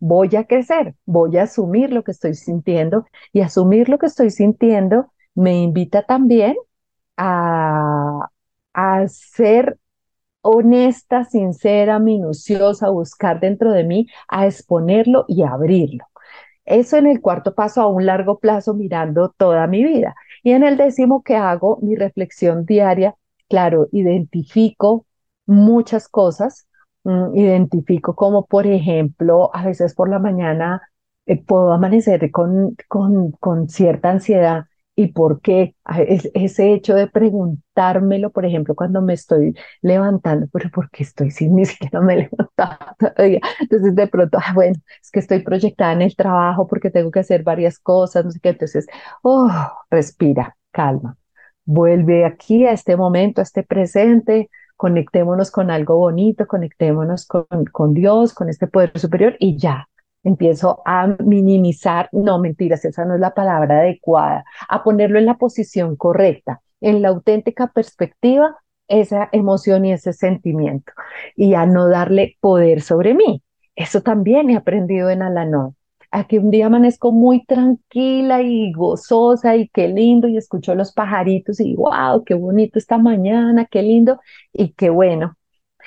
[0.00, 4.30] voy a crecer, voy a asumir lo que estoy sintiendo y asumir lo que estoy
[4.30, 6.56] sintiendo me invita también
[7.16, 8.28] a,
[8.74, 9.78] a ser
[10.42, 16.04] honesta, sincera, minuciosa, buscar dentro de mí, a exponerlo y abrirlo.
[16.64, 20.14] Eso en el cuarto paso a un largo plazo mirando toda mi vida.
[20.42, 23.16] Y en el décimo que hago mi reflexión diaria,
[23.48, 25.06] claro, identifico
[25.46, 26.68] muchas cosas
[27.04, 30.82] Mm, identifico como, por ejemplo, a veces por la mañana
[31.26, 34.66] eh, puedo amanecer con, con, con cierta ansiedad.
[34.96, 35.74] ¿Y por qué?
[36.34, 41.54] ese hecho de preguntármelo, por ejemplo, cuando me estoy levantando, pero ¿por qué estoy sin
[41.56, 43.40] ni siquiera me he levantado todavía?
[43.60, 47.20] Entonces, de pronto, ah, bueno, es que estoy proyectada en el trabajo porque tengo que
[47.20, 48.50] hacer varias cosas, no sé qué.
[48.50, 48.86] Entonces,
[49.22, 49.48] oh,
[49.90, 51.16] respira, calma.
[51.64, 58.32] Vuelve aquí a este momento, a este presente, conectémonos con algo bonito, conectémonos con, Dios,
[58.32, 59.90] con este poder superior y ya.
[60.24, 65.36] Empiezo a minimizar, no mentiras, esa no es la palabra adecuada, a ponerlo en la
[65.36, 68.56] posición correcta, en la auténtica perspectiva,
[68.88, 70.94] esa emoción y ese sentimiento,
[71.36, 73.42] y a no darle poder sobre mí.
[73.76, 75.76] Eso también he aprendido en Alanón
[76.10, 80.92] a que un día amanezco muy tranquila y gozosa y qué lindo y escucho los
[80.92, 84.20] pajaritos y wow, qué bonito esta mañana, qué lindo
[84.52, 85.36] y qué bueno.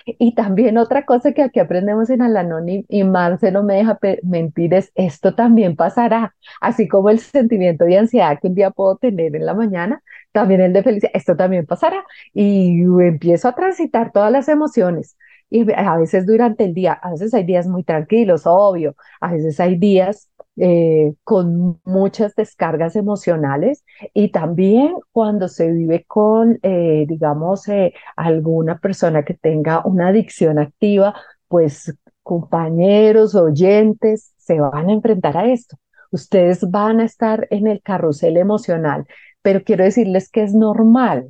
[0.05, 3.97] Y también otra cosa que aquí aprendemos en Alanón y, y Marce no me deja
[4.23, 8.97] mentir es esto también pasará, así como el sentimiento de ansiedad que un día puedo
[8.97, 14.12] tener en la mañana, también el de felicidad, esto también pasará y empiezo a transitar
[14.12, 15.15] todas las emociones
[15.54, 19.60] y a veces durante el día, a veces hay días muy tranquilos, obvio, a veces
[19.60, 23.86] hay días eh, con muchas descargas emocionales
[24.16, 30.58] y también cuando se vive con, eh, digamos, eh, alguna persona que tenga una adicción
[30.58, 31.13] activa,
[31.48, 35.78] pues compañeros, oyentes, se van a enfrentar a esto.
[36.10, 39.06] Ustedes van a estar en el carrusel emocional,
[39.44, 41.30] pero quiero decirles que es normal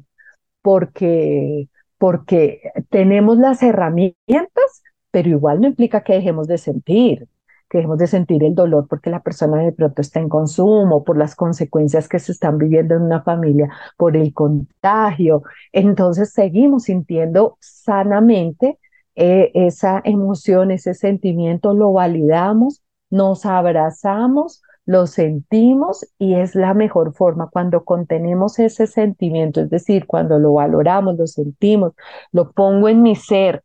[0.61, 1.67] porque
[2.03, 7.29] porque tenemos las herramientas, pero igual no implica que dejemos de sentir,
[7.69, 11.17] que dejemos de sentir el dolor porque la persona de pronto está en consumo, por
[11.17, 15.43] las consecuencias que se están viviendo en una familia, por el contagio.
[15.71, 18.79] Entonces seguimos sintiendo sanamente
[19.15, 27.13] eh, esa emoción, ese sentimiento, lo validamos, nos abrazamos, lo sentimos y es la mejor
[27.13, 31.93] forma cuando contenemos ese sentimiento, es decir, cuando lo valoramos, lo sentimos,
[32.31, 33.63] lo pongo en mi ser,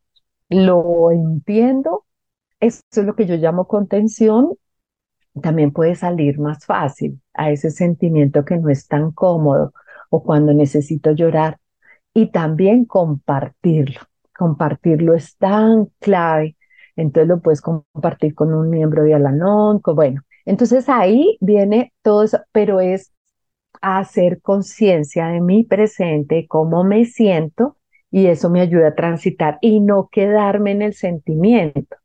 [0.49, 2.05] lo entiendo,
[2.61, 4.55] eso es lo que yo llamo contención,
[5.43, 9.73] también puede salir más fácil a ese sentimiento que no es tan cómodo
[10.11, 11.59] o cuando necesito llorar
[12.15, 14.01] y también compartirlo.
[14.37, 16.57] Compartirlo es tan clave
[16.99, 22.41] entonces lo puedes compartir con un miembro de Alanón, bueno, entonces ahí viene todo eso,
[22.53, 23.13] pero es
[23.83, 27.77] hacer conciencia de mi presente, cómo me siento,
[28.11, 31.97] y eso me ayuda a transitar y no quedarme en el sentimiento,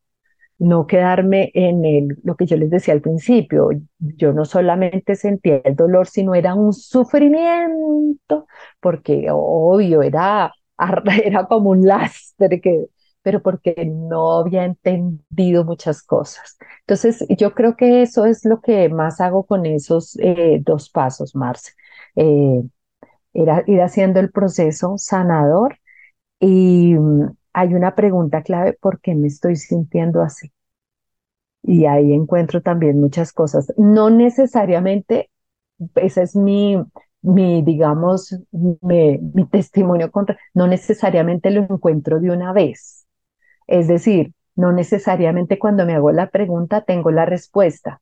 [0.60, 5.62] no quedarme en el, lo que yo les decía al principio, yo no solamente sentía
[5.65, 8.47] el dolor, sino era un sufrimiento,
[8.79, 10.53] porque obvio, era,
[11.25, 12.88] era como un lastre que
[13.23, 16.57] pero porque no había entendido muchas cosas.
[16.81, 21.36] Entonces, yo creo que eso es lo que más hago con esos eh, dos pasos,
[21.36, 21.71] Marce.
[22.15, 22.62] Eh,
[23.33, 25.77] ir, haciendo el proceso sanador
[26.39, 30.51] y mm, hay una pregunta clave, ¿por qué me estoy sintiendo así?
[31.63, 33.71] Y ahí encuentro también muchas cosas.
[33.77, 35.29] No necesariamente,
[35.95, 36.77] ese es mi,
[37.21, 43.03] mi digamos, mi testimonio contra, no necesariamente lo encuentro de una vez
[43.67, 48.02] es decir, no necesariamente cuando me hago la pregunta tengo la respuesta,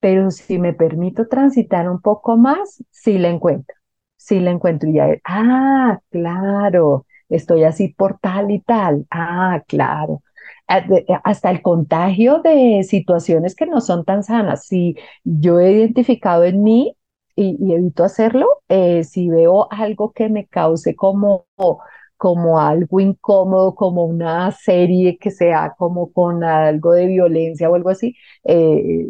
[0.00, 3.76] pero si me permito transitar un poco más, sí la encuentro,
[4.16, 10.22] sí la encuentro y ya, ah, claro, estoy así por tal y tal, ah, claro.
[10.68, 14.66] Eh, hasta el contagio de situaciones que no son tan sanas.
[14.66, 16.96] Si yo he identificado en mí
[17.36, 21.46] y, evito hacerlo, eh, si veo algo que me cause como
[22.24, 27.90] como algo incómodo, como una serie que sea como con algo de violencia o algo
[27.90, 29.06] así, eh,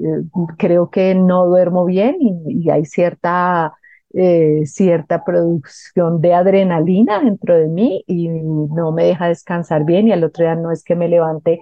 [0.59, 3.72] creo que no duermo bien y, hay cierta,
[4.14, 10.12] eh, cierta producción de adrenalina dentro de mí y no me deja descansar bien y
[10.12, 11.61] al otro día no es que me levante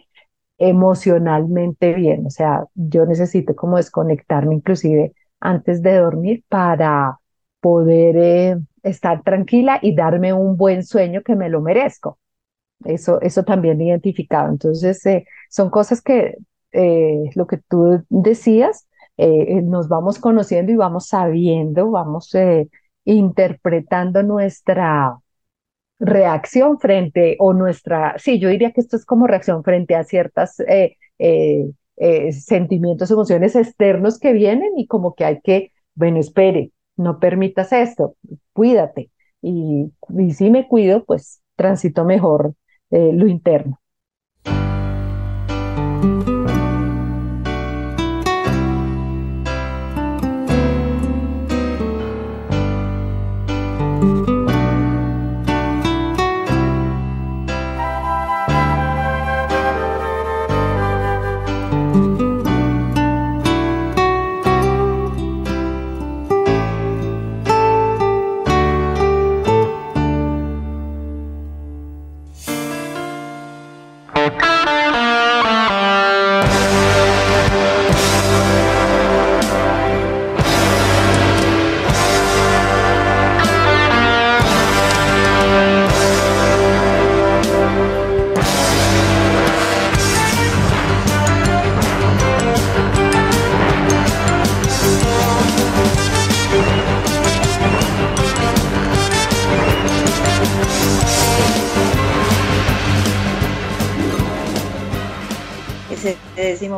[0.56, 7.18] emocionalmente bien, o sea, yo necesito como desconectarme inclusive antes de dormir para
[7.62, 12.18] poder eh, estar tranquila y darme un buen sueño que me lo merezco.
[12.84, 14.50] Eso, eso también identificado.
[14.50, 16.36] Entonces, eh, son cosas que
[16.72, 22.32] eh, lo que tú decías, nos vamos conociendo y vamos sabiendo, vamos
[23.04, 25.16] interpretando nuestra
[26.00, 30.56] reacción frente o nuestra, sí, yo diría que esto es como reacción frente a ciertas
[32.32, 38.16] sentimientos, emociones externos que vienen y como que hay que, bueno, espere, no permitas esto,
[38.52, 39.10] cuídate.
[39.42, 39.92] Y,
[40.34, 42.54] si me cuido, pues transito mejor
[42.90, 43.81] eh, lo interno.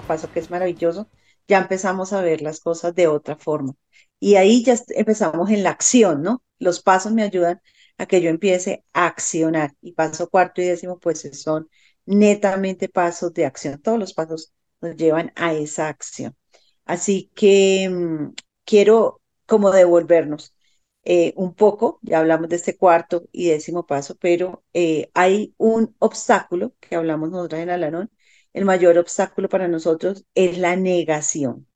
[0.07, 1.09] Paso que es maravilloso,
[1.49, 3.75] ya empezamos a ver las cosas de otra forma.
[4.21, 6.43] Y ahí ya empezamos en la acción, ¿no?
[6.59, 7.61] Los pasos me ayudan
[7.99, 9.75] a que yo empiece a accionar.
[9.83, 11.69] Y paso cuarto y décimo, pues son
[12.07, 13.81] netamente pasos de acción.
[13.83, 16.37] Todos los pasos nos llevan a esa acción.
[16.85, 20.55] Así que mm, quiero como devolvernos
[21.05, 25.95] eh, un poco, ya hablamos de este cuarto y décimo paso, pero eh, hay un
[25.99, 28.11] obstáculo que hablamos nosotros en Alanón,
[28.55, 31.69] el mayor obstáculo para nosotros es la negación.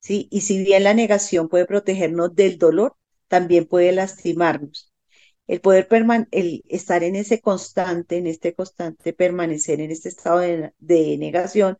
[0.00, 0.28] ¿sí?
[0.30, 2.96] Y si bien la negación puede protegernos del dolor,
[3.28, 4.92] también puede lastimarnos.
[5.46, 5.88] El poder
[6.32, 11.78] el estar en ese constante, en este constante permanecer en este estado de, negación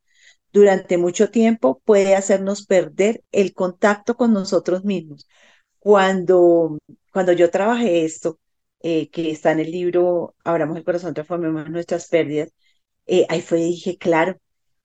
[0.53, 5.29] durante mucho tiempo puede hacernos perder el contacto con nosotros mismos.
[5.79, 6.79] Cuando,
[7.13, 8.39] cuando yo trabajé esto,
[8.81, 12.53] eh, que está en el libro Abramos el corazón, transformemos nuestras pérdidas,
[13.07, 14.39] eh, ahí fue dije, claro,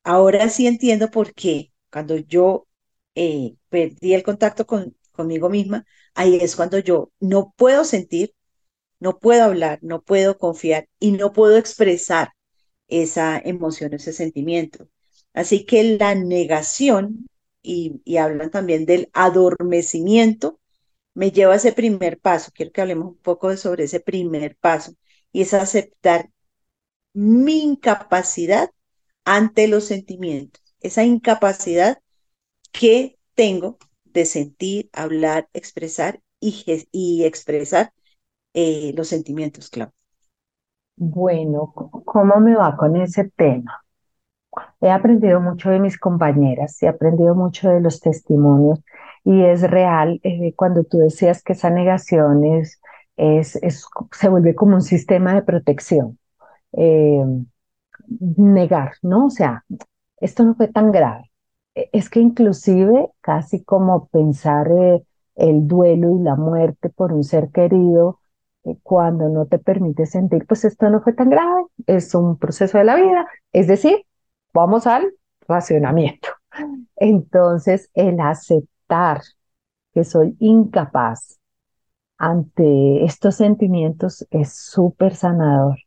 [0.04, 2.68] ahora sí entiendo por qué cuando yo
[3.16, 8.34] eh, perdí el contacto con, conmigo misma, ahí es cuando yo no puedo sentir,
[9.00, 12.32] no puedo hablar, no puedo confiar y no puedo expresar
[12.88, 14.90] esa emoción, ese sentimiento.
[15.34, 17.28] Así que la negación,
[17.64, 20.60] y, y hablan también del adormecimiento,
[21.14, 22.52] me lleva a ese primer paso.
[22.54, 24.94] Quiero que hablemos un poco sobre ese primer paso
[25.32, 26.30] y es aceptar
[27.14, 28.72] mi incapacidad
[29.26, 32.00] ante los sentimientos, esa incapacidad
[32.72, 37.94] que tengo de sentir, hablar, expresar y, y expresar
[38.54, 39.94] eh, los sentimientos, claro.
[40.96, 41.74] Bueno,
[42.06, 43.84] ¿cómo me va con ese tema?
[44.82, 48.84] He aprendido mucho de mis compañeras, he aprendido mucho de los testimonios
[49.24, 52.82] y es real eh, cuando tú decías que esa negación es,
[53.18, 53.60] es,
[54.12, 56.20] se vuelve como un sistema de protección.
[56.74, 57.24] Eh,
[58.20, 59.28] negar, ¿no?
[59.28, 59.64] O sea,
[60.18, 61.32] esto no fue tan grave.
[61.76, 65.04] E, es que inclusive casi como pensar eh,
[65.36, 68.20] el duelo y la muerte por un ser querido,
[68.84, 72.84] cuando no te permite sentir, pues esto no fue tan grave, es un proceso de
[72.84, 74.06] la vida, es decir,
[74.54, 75.14] vamos al
[75.48, 76.30] racionamiento.
[76.96, 79.22] Entonces, el aceptar
[79.94, 81.40] que soy incapaz
[82.18, 85.78] ante estos sentimientos es súper sanador.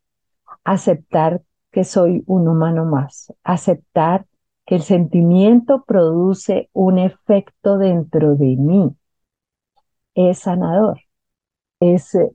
[0.64, 1.42] Aceptar
[1.72, 4.26] que soy un humano más, aceptar
[4.66, 8.96] que el sentimiento produce un efecto dentro de mí,
[10.14, 11.00] es sanador,
[11.80, 12.32] es eh,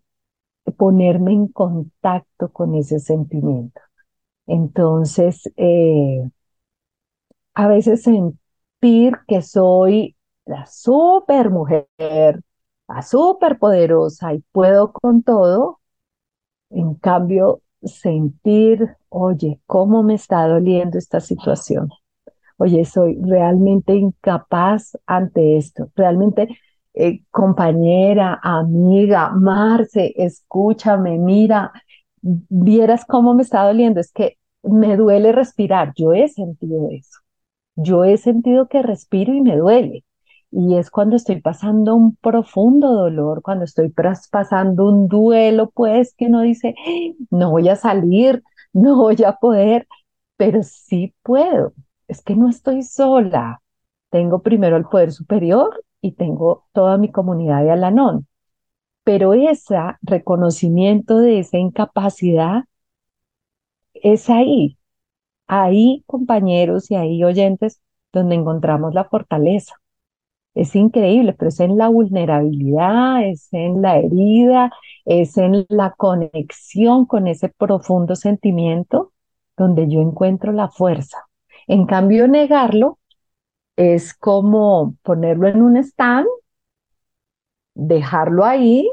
[0.77, 3.81] ponerme en contacto con ese sentimiento.
[4.47, 6.21] Entonces, eh,
[7.53, 10.15] a veces sentir que soy
[10.45, 11.87] la super mujer,
[12.87, 15.79] la super poderosa y puedo con todo,
[16.71, 21.89] en cambio, sentir, oye, ¿cómo me está doliendo esta situación?
[22.57, 26.49] Oye, soy realmente incapaz ante esto, realmente
[26.93, 31.71] eh, compañera, amiga, Marce, escúchame, mira,
[32.21, 37.19] vieras cómo me está doliendo, es que me duele respirar, yo he sentido eso,
[37.75, 40.03] yo he sentido que respiro y me duele.
[40.51, 43.93] Y es cuando estoy pasando un profundo dolor, cuando estoy
[44.31, 46.75] pasando un duelo, pues que uno dice,
[47.29, 48.43] no voy a salir,
[48.73, 49.87] no voy a poder,
[50.37, 51.73] pero sí puedo.
[52.07, 53.61] Es que no estoy sola.
[54.09, 58.27] Tengo primero el poder superior y tengo toda mi comunidad de Alanón.
[59.05, 62.63] Pero ese reconocimiento de esa incapacidad
[63.93, 64.77] es ahí,
[65.47, 67.81] ahí compañeros y ahí oyentes
[68.13, 69.78] donde encontramos la fortaleza.
[70.59, 74.71] Es increíble, pero es en la vulnerabilidad, es en la herida,
[75.05, 79.13] es en la conexión con ese profundo sentimiento
[79.57, 81.17] donde yo encuentro la fuerza.
[81.67, 82.99] En cambio, negarlo
[83.77, 86.27] es como ponerlo en un stand,
[87.75, 88.87] dejarlo ahí,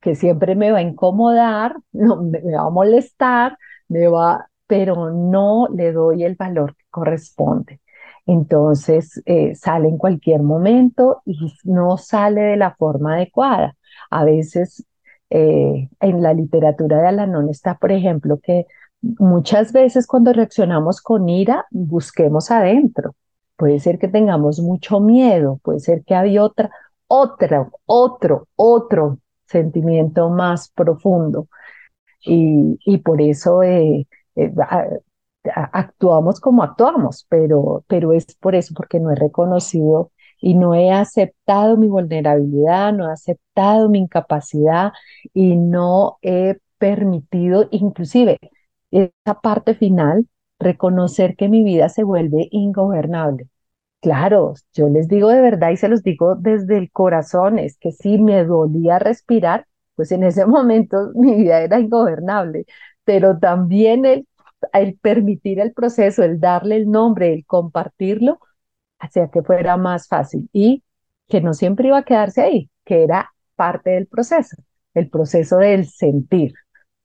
[0.00, 3.58] que siempre me va a incomodar, no, me va a molestar,
[3.88, 7.80] me va, pero no le doy el valor que corresponde.
[8.28, 13.74] Entonces eh, sale en cualquier momento y no sale de la forma adecuada.
[14.10, 14.84] A veces
[15.30, 18.66] eh, en la literatura de Alanón está, por ejemplo, que
[19.00, 23.14] muchas veces cuando reaccionamos con ira, busquemos adentro.
[23.56, 26.70] Puede ser que tengamos mucho miedo, puede ser que hay otra,
[27.06, 31.48] otra, otro, otro sentimiento más profundo
[32.20, 34.06] y, por eso eh,
[35.54, 40.90] actuamos como actuamos, pero, pero es por eso, porque no he reconocido y no he
[40.92, 44.92] aceptado mi vulnerabilidad, no he aceptado mi incapacidad
[45.34, 48.38] y no he permitido, inclusive,
[48.90, 50.26] esa parte final,
[50.58, 53.48] reconocer que mi vida se vuelve ingobernable.
[54.00, 57.90] Claro, yo les digo de verdad y se los digo desde el corazón, es que
[57.92, 59.66] si me dolía respirar,
[59.96, 62.64] pues en ese momento mi vida era ingobernable,
[63.04, 64.26] pero también el,
[64.72, 68.40] el permitir el proceso, el darle el nombre, el compartirlo,
[68.98, 70.84] hacía que fuera más fácil y
[71.28, 74.56] que no siempre iba a quedarse ahí, que era parte del proceso,
[74.94, 76.54] el proceso del sentir.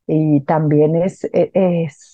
[0.08, 2.14] Y también es, e, es,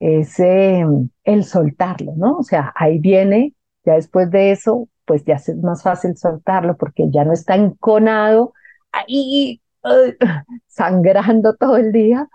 [0.00, 2.38] es em, el soltarlo, ¿no?
[2.38, 3.54] O sea, ahí viene,
[3.84, 8.52] ya después de eso, pues ya es más fácil soltarlo porque ya no está enconado
[8.92, 9.60] ahí
[10.68, 12.28] sangrando todo el día,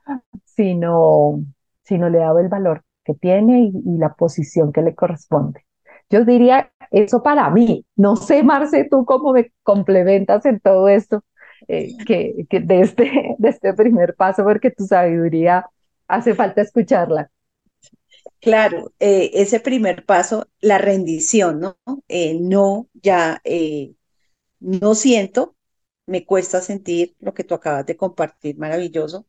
[0.46, 1.44] sino,
[1.88, 5.66] sino le dado el valor que tiene y, la posición que le corresponde.
[6.10, 7.86] Yo diría eso para mí.
[7.96, 11.24] No sé, Marce, tú cómo me complementas en todo esto
[11.68, 15.66] eh, que, que de, este, de este primer paso, porque tu sabiduría
[16.08, 17.32] hace falta escucharla.
[18.42, 21.78] Claro, eh, ese primer paso, la rendición, ¿no?
[22.08, 23.42] Eh, no, ya
[24.60, 25.56] no siento,
[26.06, 29.26] me cuesta sentir lo que tú acabas de compartir, maravilloso.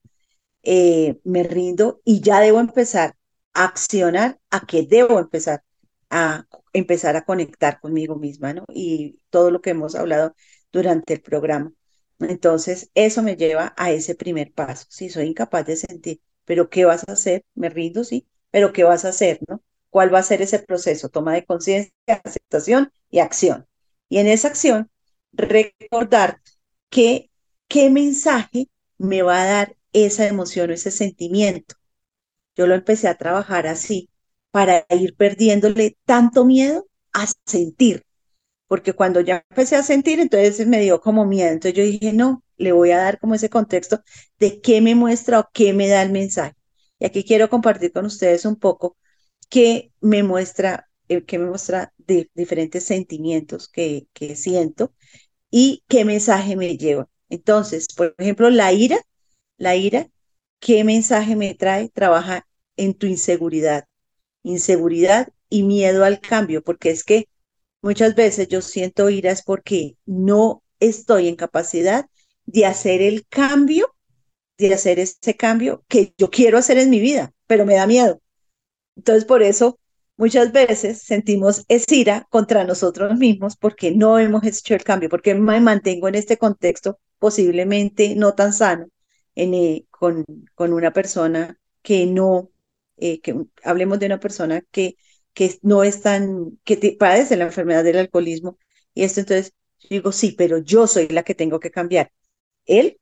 [0.62, 3.16] Eh, me rindo y ya debo empezar
[3.54, 5.62] a accionar, a que debo empezar
[6.10, 8.64] a empezar a conectar conmigo misma, ¿no?
[8.72, 10.34] Y todo lo que hemos hablado
[10.72, 11.72] durante el programa.
[12.20, 14.86] Entonces, eso me lleva a ese primer paso.
[14.88, 17.44] Si soy incapaz de sentir, pero ¿qué vas a hacer?
[17.54, 19.62] Me rindo, sí, pero ¿qué vas a hacer, no?
[19.90, 21.08] ¿Cuál va a ser ese proceso?
[21.08, 21.92] Toma de conciencia,
[22.24, 23.66] aceptación y acción.
[24.08, 24.90] Y en esa acción,
[25.32, 26.40] recordar
[26.90, 27.30] que,
[27.68, 31.74] qué mensaje me va a dar esa emoción o ese sentimiento.
[32.56, 34.10] Yo lo empecé a trabajar así
[34.50, 38.04] para ir perdiéndole tanto miedo a sentir,
[38.68, 41.50] porque cuando ya empecé a sentir, entonces me dio como miedo.
[41.52, 44.02] Entonces yo dije, no, le voy a dar como ese contexto
[44.38, 46.54] de qué me muestra o qué me da el mensaje.
[46.98, 48.96] Y aquí quiero compartir con ustedes un poco
[49.48, 54.92] qué me muestra, eh, qué me muestra de diferentes sentimientos que, que siento
[55.50, 57.08] y qué mensaje me lleva.
[57.28, 58.98] Entonces, por ejemplo, la ira,
[59.58, 60.08] la ira,
[60.60, 61.88] ¿qué mensaje me trae?
[61.90, 62.46] Trabaja
[62.76, 63.84] en tu inseguridad,
[64.42, 67.28] inseguridad y miedo al cambio, porque es que
[67.82, 72.06] muchas veces yo siento ira porque no estoy en capacidad
[72.46, 73.94] de hacer el cambio,
[74.56, 78.20] de hacer ese cambio que yo quiero hacer en mi vida, pero me da miedo.
[78.96, 79.78] Entonces, por eso
[80.16, 85.34] muchas veces sentimos esa ira contra nosotros mismos porque no hemos hecho el cambio, porque
[85.34, 88.88] me mantengo en este contexto posiblemente no tan sano
[89.38, 90.24] eh, con,
[90.54, 92.50] con, una persona que no,
[92.96, 94.96] eh, que hablemos de una persona que,
[95.32, 98.58] que no es tan, que padece la enfermedad del alcoholismo.
[98.94, 99.54] Y esto entonces
[99.88, 102.12] digo, sí, pero yo soy la que tengo que cambiar.
[102.66, 102.98] Él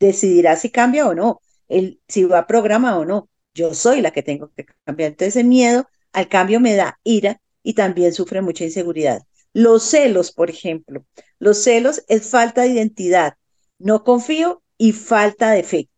[0.00, 3.28] decidirá si cambia o no, él si va a programa o no.
[3.54, 5.10] Yo soy la que tengo que cambiar.
[5.12, 9.22] Entonces el miedo al cambio me da ira y también sufre mucha inseguridad.
[9.52, 11.04] Los celos, por ejemplo.
[11.38, 13.34] Los celos es falta de identidad.
[13.78, 15.90] No confío y falta de fe.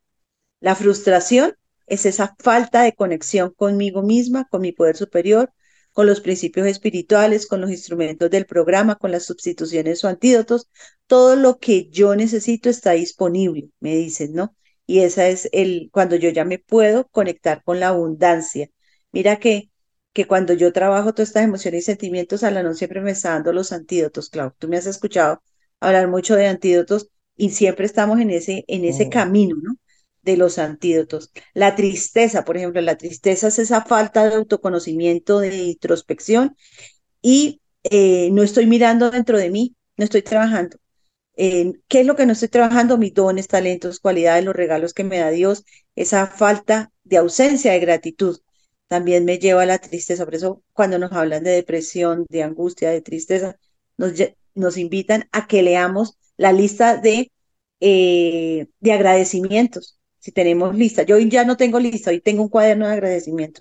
[0.61, 1.55] La frustración
[1.87, 5.53] es esa falta de conexión conmigo misma, con mi poder superior,
[5.93, 10.70] con los principios espirituales, con los instrumentos del programa, con las sustituciones o antídotos.
[11.07, 14.57] Todo lo que yo necesito está disponible, me dicen, ¿no?
[14.87, 18.68] Y esa es el, cuando yo ya me puedo conectar con la abundancia.
[19.12, 19.70] Mira que,
[20.12, 23.72] que cuando yo trabajo todas estas emociones y sentimientos, no siempre me está dando los
[23.72, 24.53] antídotos, Clau.
[24.59, 25.43] Tú me has escuchado
[25.81, 27.11] hablar mucho de antídotos
[27.41, 29.11] y siempre estamos en ese, en ese oh.
[29.11, 29.76] camino, ¿no?
[30.22, 31.32] de los antídotos.
[31.55, 36.55] La tristeza, por ejemplo, la tristeza es esa falta de autoconocimiento, de introspección
[37.22, 40.76] y eh, no estoy mirando dentro de mí, no estoy trabajando.
[41.36, 42.99] ¿Qué es lo que no estoy trabajando?
[42.99, 45.64] Mis dones, talentos, cualidades, los regalos que me da Dios,
[45.97, 48.41] esa falta de ausencia de gratitud
[48.88, 50.26] también me lleva a la tristeza.
[50.26, 53.57] Por eso cuando nos hablan de depresión, de angustia, de tristeza,
[53.97, 54.12] nos,
[54.55, 57.30] nos invitan a que leamos la lista de,
[57.80, 61.03] eh, de agradecimientos si tenemos lista.
[61.03, 63.61] Yo ya no tengo lista, hoy tengo un cuaderno de agradecimiento.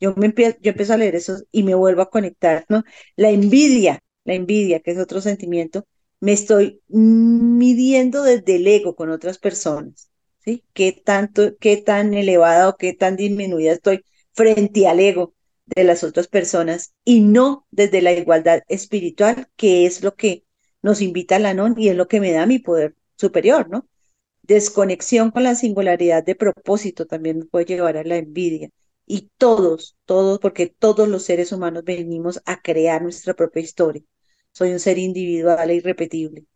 [0.00, 2.82] Yo, me empiezo, yo empiezo a leer eso y me vuelvo a conectar, ¿no?
[3.14, 5.86] La envidia, la envidia, que es otro sentimiento,
[6.20, 10.10] me estoy midiendo desde el ego con otras personas,
[10.44, 10.64] ¿sí?
[10.72, 15.34] ¿Qué tanto, qué tan elevada o qué tan disminuida estoy frente al ego
[15.66, 20.45] de las otras personas y no desde la igualdad espiritual, que es lo que
[20.82, 23.88] nos invita la NON y es lo que me da mi poder superior, ¿no?
[24.42, 28.70] Desconexión con la singularidad de propósito también puede llevar a la envidia.
[29.06, 34.02] Y todos, todos, porque todos los seres humanos venimos a crear nuestra propia historia.
[34.52, 36.46] Soy un ser individual e irrepetible.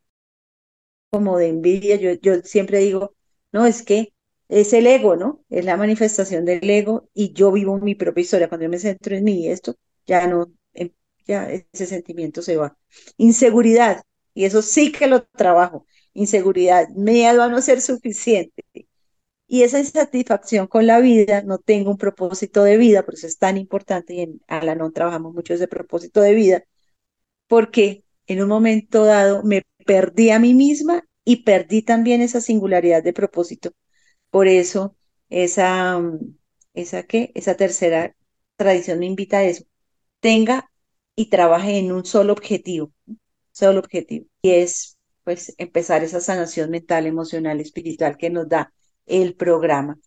[1.11, 3.14] Como de envidia, yo, yo siempre digo,
[3.53, 4.12] no, es que
[4.49, 5.45] es el ego, ¿no?
[5.49, 8.49] Es la manifestación del ego y yo vivo mi propia historia.
[8.49, 10.91] Cuando yo me centro en mí, esto ya no, em,
[11.27, 12.77] ya ese sentimiento se va.
[13.16, 14.03] Inseguridad,
[14.41, 18.64] y eso sí que lo trabajo inseguridad, miedo a no ser suficiente.
[19.47, 23.38] Y esa insatisfacción con la vida, no tengo un propósito de vida, por eso es
[23.38, 26.64] tan importante y en Alanon trabajamos mucho ese propósito de vida,
[27.49, 33.03] porque en un momento dado me perdí a mí misma y perdí también esa singularidad
[33.03, 33.72] de propósito.
[34.30, 34.97] Por eso
[35.28, 36.01] esa,
[36.74, 37.32] esa, ¿qué?
[37.34, 38.16] esa tercera
[38.57, 39.64] tradición me invita a eso.
[40.20, 40.70] Tenga
[41.16, 42.93] y trabaje en un solo objetivo,
[43.53, 48.73] solo objetivo, y es pues empezar esa sanación mental, emocional, espiritual que nos da
[49.07, 49.99] el programa.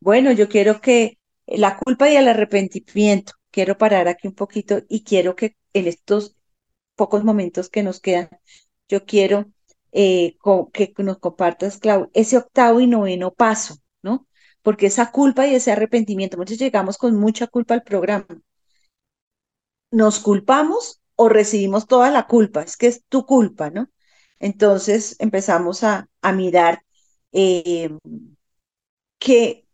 [0.00, 5.02] Bueno, yo quiero que la culpa y el arrepentimiento, quiero parar aquí un poquito y
[5.04, 6.36] quiero que en estos
[6.94, 8.28] pocos momentos que nos quedan,
[8.88, 9.46] yo quiero
[9.92, 10.36] eh,
[10.72, 14.26] que nos compartas, Clau, ese octavo y noveno paso, ¿no?
[14.62, 18.26] Porque esa culpa y ese arrepentimiento, muchos llegamos con mucha culpa al programa.
[19.90, 23.90] Nos culpamos o recibimos toda la culpa, es que es tu culpa, ¿no?
[24.38, 26.84] Entonces empezamos a, mirar
[27.32, 27.90] eh,
[29.18, 29.66] que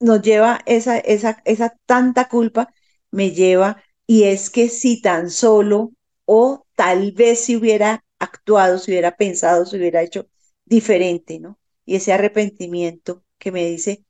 [0.00, 2.74] nos lleva esa, esa, esa tanta culpa,
[3.10, 5.92] me lleva, y es que si tan solo
[6.26, 10.28] o tal vez si hubiera actuado, si hubiera pensado, si hubiera hecho
[10.66, 11.58] diferente, ¿no?
[11.86, 14.04] Y ese arrepentimiento que me dice,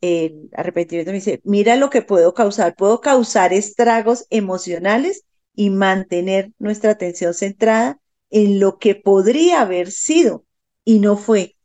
[0.00, 5.24] el arrepentimiento me dice, mira lo que puedo causar, puedo causar estragos emocionales
[5.54, 8.00] y mantener nuestra atención centrada
[8.30, 10.44] en lo que podría haber sido
[10.84, 11.56] y no fue.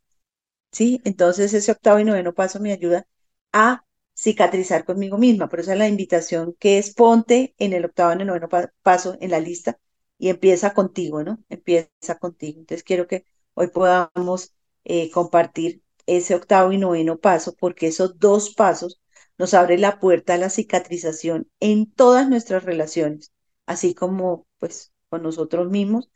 [0.72, 1.00] ¿Sí?
[1.04, 3.06] Entonces ese octavo y noveno paso me ayuda
[3.52, 3.84] a
[4.16, 5.48] cicatrizar conmigo misma.
[5.48, 8.48] Por eso es la invitación que es ponte en el octavo y el noveno
[8.82, 9.78] paso en la lista
[10.18, 11.42] y empieza contigo, ¿no?
[11.48, 12.60] Empieza contigo.
[12.60, 13.24] Entonces quiero que
[13.54, 19.00] hoy podamos eh, compartir ese octavo y noveno paso, porque esos dos pasos
[19.38, 23.32] nos abren la puerta a la cicatrización en todas nuestras relaciones,
[23.70, 26.10] así como pues con nosotros mismos.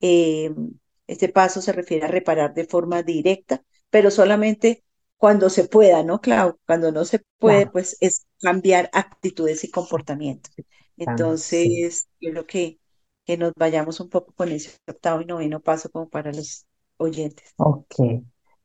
[0.00, 0.52] Eh,
[1.06, 4.82] este paso se refiere a reparar de forma directa, pero solamente
[5.16, 6.58] cuando se pueda, ¿no, Clau?
[6.66, 10.52] Cuando no se puede, pues es cambiar actitudes y comportamientos.
[10.96, 12.80] Entonces, quiero que,
[13.24, 17.54] que nos vayamos un poco con ese octavo y noveno paso como para los oyentes.
[17.56, 17.94] Ok.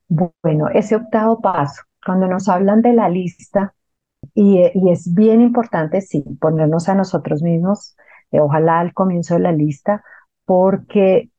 [0.08, 3.74] Bueno, ese octavo paso, cuando nos hablan de la lista,
[4.34, 7.96] y, es bien importante, sí, ponernos a nosotros mismos,
[8.40, 10.04] ojalá al comienzo de la lista,
[10.44, 11.30] porque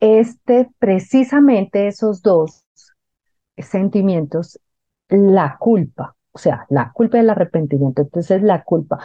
[0.00, 2.64] este, precisamente esos dos
[3.58, 4.60] sentimientos,
[5.08, 8.98] la culpa, o sea, la culpa del arrepentimiento, entonces la culpa,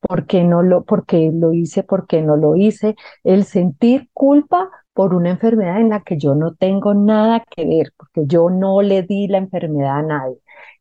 [0.00, 2.96] ¿por qué no lo, por qué lo hice, por qué no lo hice?
[3.24, 7.92] El sentir culpa por una enfermedad en la que yo no tengo nada que ver,
[7.96, 10.38] porque yo no le di la enfermedad a nadie.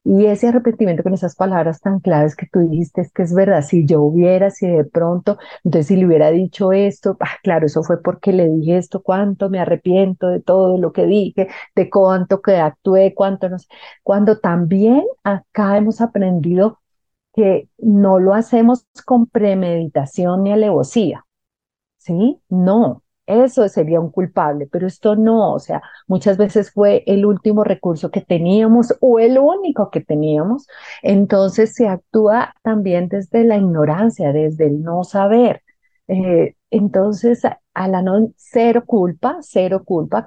[0.09, 3.61] Y ese arrepentimiento con esas palabras tan claves que tú dijiste es que es verdad,
[3.61, 7.83] si yo hubiera, si de pronto, entonces si le hubiera dicho esto, ah, claro, eso
[7.83, 12.41] fue porque le dije esto, cuánto me arrepiento de todo lo que dije, de cuánto
[12.41, 13.67] que actué, cuánto no sé.
[14.01, 16.79] Cuando también acá hemos aprendido
[17.33, 21.25] que no lo hacemos con premeditación ni alevosía,
[21.97, 22.41] ¿sí?
[22.49, 27.63] No, eso sería un culpable, pero esto no, o sea, muchas veces fue el último
[27.63, 30.67] recurso que teníamos o el único que teníamos,
[31.03, 35.63] entonces se actúa también desde la ignorancia, desde el no saber.
[36.07, 40.25] Eh, entonces, a la no cero culpa, cero culpa,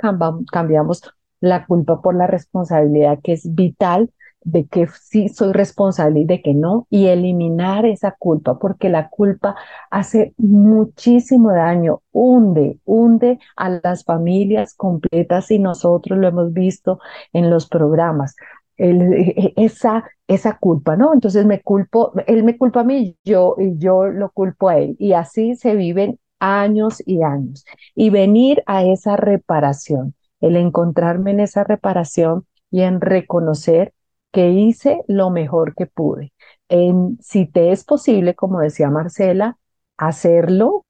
[0.53, 1.03] cambiamos
[1.41, 4.11] la culpa por la responsabilidad que es vital
[4.43, 9.09] de que sí soy responsable y de que no, y eliminar esa culpa, porque la
[9.09, 9.57] culpa
[9.91, 17.01] hace muchísimo daño, hunde, hunde a las familias completas y nosotros lo hemos visto
[17.33, 18.37] en los programas.
[18.79, 21.13] E, e, esa, esa culpa, ¿no?
[21.13, 24.97] Entonces me culpo, él me culpa a mí, yo, yo lo culpo a él.
[24.99, 27.65] Y así se viven años y años.
[27.95, 33.93] Y venir a esa reparación, el encontrarme en esa reparación y en reconocer
[34.33, 36.33] que hice lo mejor que pude.
[36.69, 39.59] En, si te es posible, como decía Marcela,
[39.97, 40.85] hacerlo,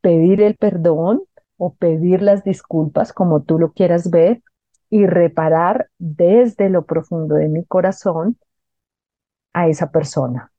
[0.00, 1.22] pedir el perdón
[1.58, 4.42] o pedir las disculpas, como tú lo quieras ver,
[4.90, 8.38] y reparar desde lo profundo de mi corazón
[9.52, 10.50] a esa persona.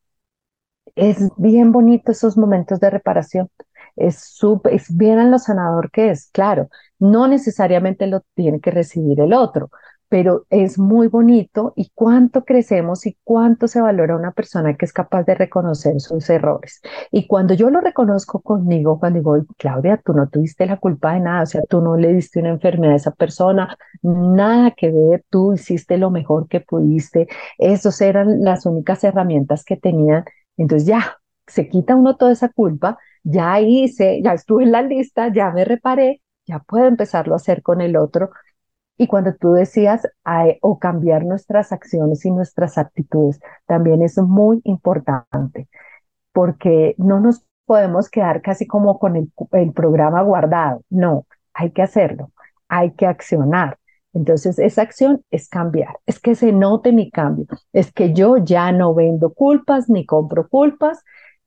[0.96, 3.50] Es bien bonito esos momentos de reparación.
[3.96, 4.40] Es,
[4.72, 6.30] es bien a lo sanador que es.
[6.32, 9.70] Claro, no necesariamente lo tiene que recibir el otro,
[10.12, 14.92] pero es muy bonito y cuánto crecemos y cuánto se valora una persona que es
[14.92, 16.82] capaz de reconocer sus errores.
[17.12, 21.22] Y cuando yo lo reconozco conmigo, cuando digo, Claudia, tú no tuviste la culpa de
[21.22, 25.24] nada, o sea, tú no le diste una enfermedad a esa persona, nada que ver,
[25.30, 30.26] tú hiciste lo mejor que pudiste, esas eran las únicas herramientas que tenían,
[30.58, 35.32] entonces ya, se quita uno toda esa culpa, ya hice, ya estuve en la lista,
[35.34, 38.32] ya me reparé, ya puedo empezarlo a hacer con el otro
[39.02, 40.08] y cuando tú decías
[40.62, 45.68] o cambiar nuestras acciones y nuestras actitudes, también es muy importante,
[46.32, 50.84] porque no nos podemos quedar casi como con el, el programa guardado.
[50.92, 52.32] No, hay que hacerlo,
[52.68, 53.80] hay que accionar.
[54.14, 58.72] Entonces, esa acción es cambiar, es que se note mi cambio, es que yo ya
[58.72, 61.04] no vendo culpas ni compro culpas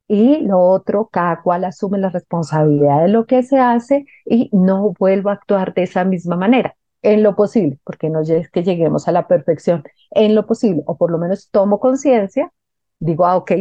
[0.09, 4.91] y lo otro, cada cual asume la responsabilidad de lo que se hace y no
[4.99, 6.75] vuelvo a actuar de esa misma manera
[7.05, 10.97] en lo posible, porque no es que lleguemos a la perfección, en lo posible, o
[10.97, 12.51] por lo menos tomo conciencia,
[12.99, 13.51] digo, ah, ok,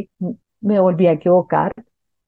[0.60, 1.72] me volví a equivocar,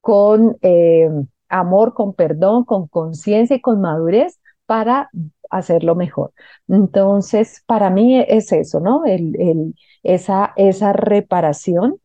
[0.01, 1.09] con eh,
[1.49, 5.11] amor, con perdón, con conciencia y con madurez para
[5.51, 6.33] hacerlo mejor.
[6.69, 9.05] Entonces, para mí es eso, ¿no?
[9.05, 11.99] El, el, esa, esa reparación,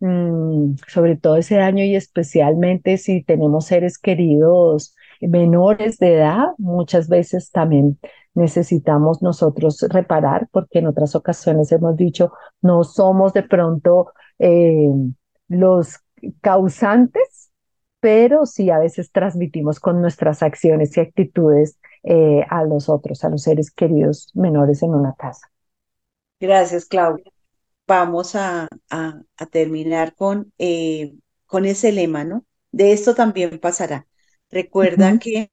[0.00, 7.08] mm, sobre todo ese daño y especialmente si tenemos seres queridos menores de edad, muchas
[7.08, 7.98] veces también
[8.38, 12.32] necesitamos nosotros reparar, porque en otras ocasiones hemos dicho,
[12.62, 14.88] no somos de pronto eh,
[15.48, 15.98] los
[16.40, 17.50] causantes,
[18.00, 23.28] pero sí a veces transmitimos con nuestras acciones y actitudes eh, a los otros, a
[23.30, 25.48] los seres queridos menores en una casa.
[26.40, 27.24] Gracias, Claudia.
[27.86, 31.16] vamos a, a- a terminar con, eh,
[31.46, 32.46] con ese lema, ¿no?
[32.72, 34.08] De esto también pasará.
[34.50, 35.52] Recuerda que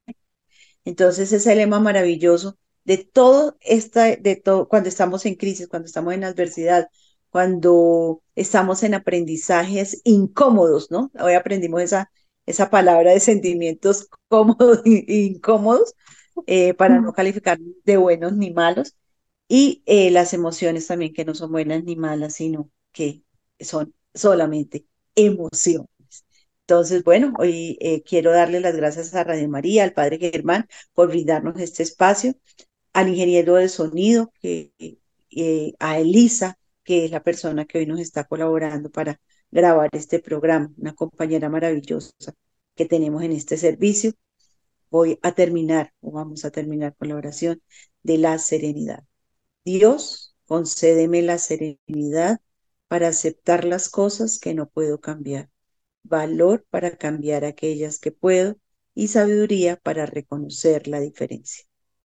[0.85, 6.13] entonces ese lema maravilloso de todo esta, de todo, cuando estamos en crisis, cuando estamos
[6.13, 6.89] en adversidad,
[7.29, 11.11] cuando estamos en aprendizajes incómodos, ¿no?
[11.19, 12.11] Hoy aprendimos esa,
[12.45, 15.95] esa palabra de sentimientos cómodos e incómodos
[16.47, 18.95] eh, para no calificar de buenos ni malos.
[19.47, 23.23] Y eh, las emociones también que no son buenas ni malas, sino que
[23.59, 25.89] son solamente emociones.
[26.61, 31.09] Entonces, bueno, hoy eh, quiero darle las gracias a Radio María, al Padre Germán, por
[31.09, 32.33] brindarnos este espacio,
[32.95, 34.71] al ingeniero de sonido, que,
[35.29, 39.19] eh, a Elisa, que es la persona que hoy nos está colaborando para
[39.51, 42.13] grabar este programa, una compañera maravillosa
[42.75, 44.13] que tenemos en este servicio.
[44.89, 47.61] Voy a terminar, o vamos a terminar con la oración
[48.03, 49.03] de la serenidad.
[49.65, 52.39] Dios, concédeme la serenidad
[52.87, 55.49] para aceptar las cosas que no puedo cambiar,
[56.03, 58.57] valor para cambiar aquellas que puedo
[58.93, 61.65] y sabiduría para reconocer la diferencia.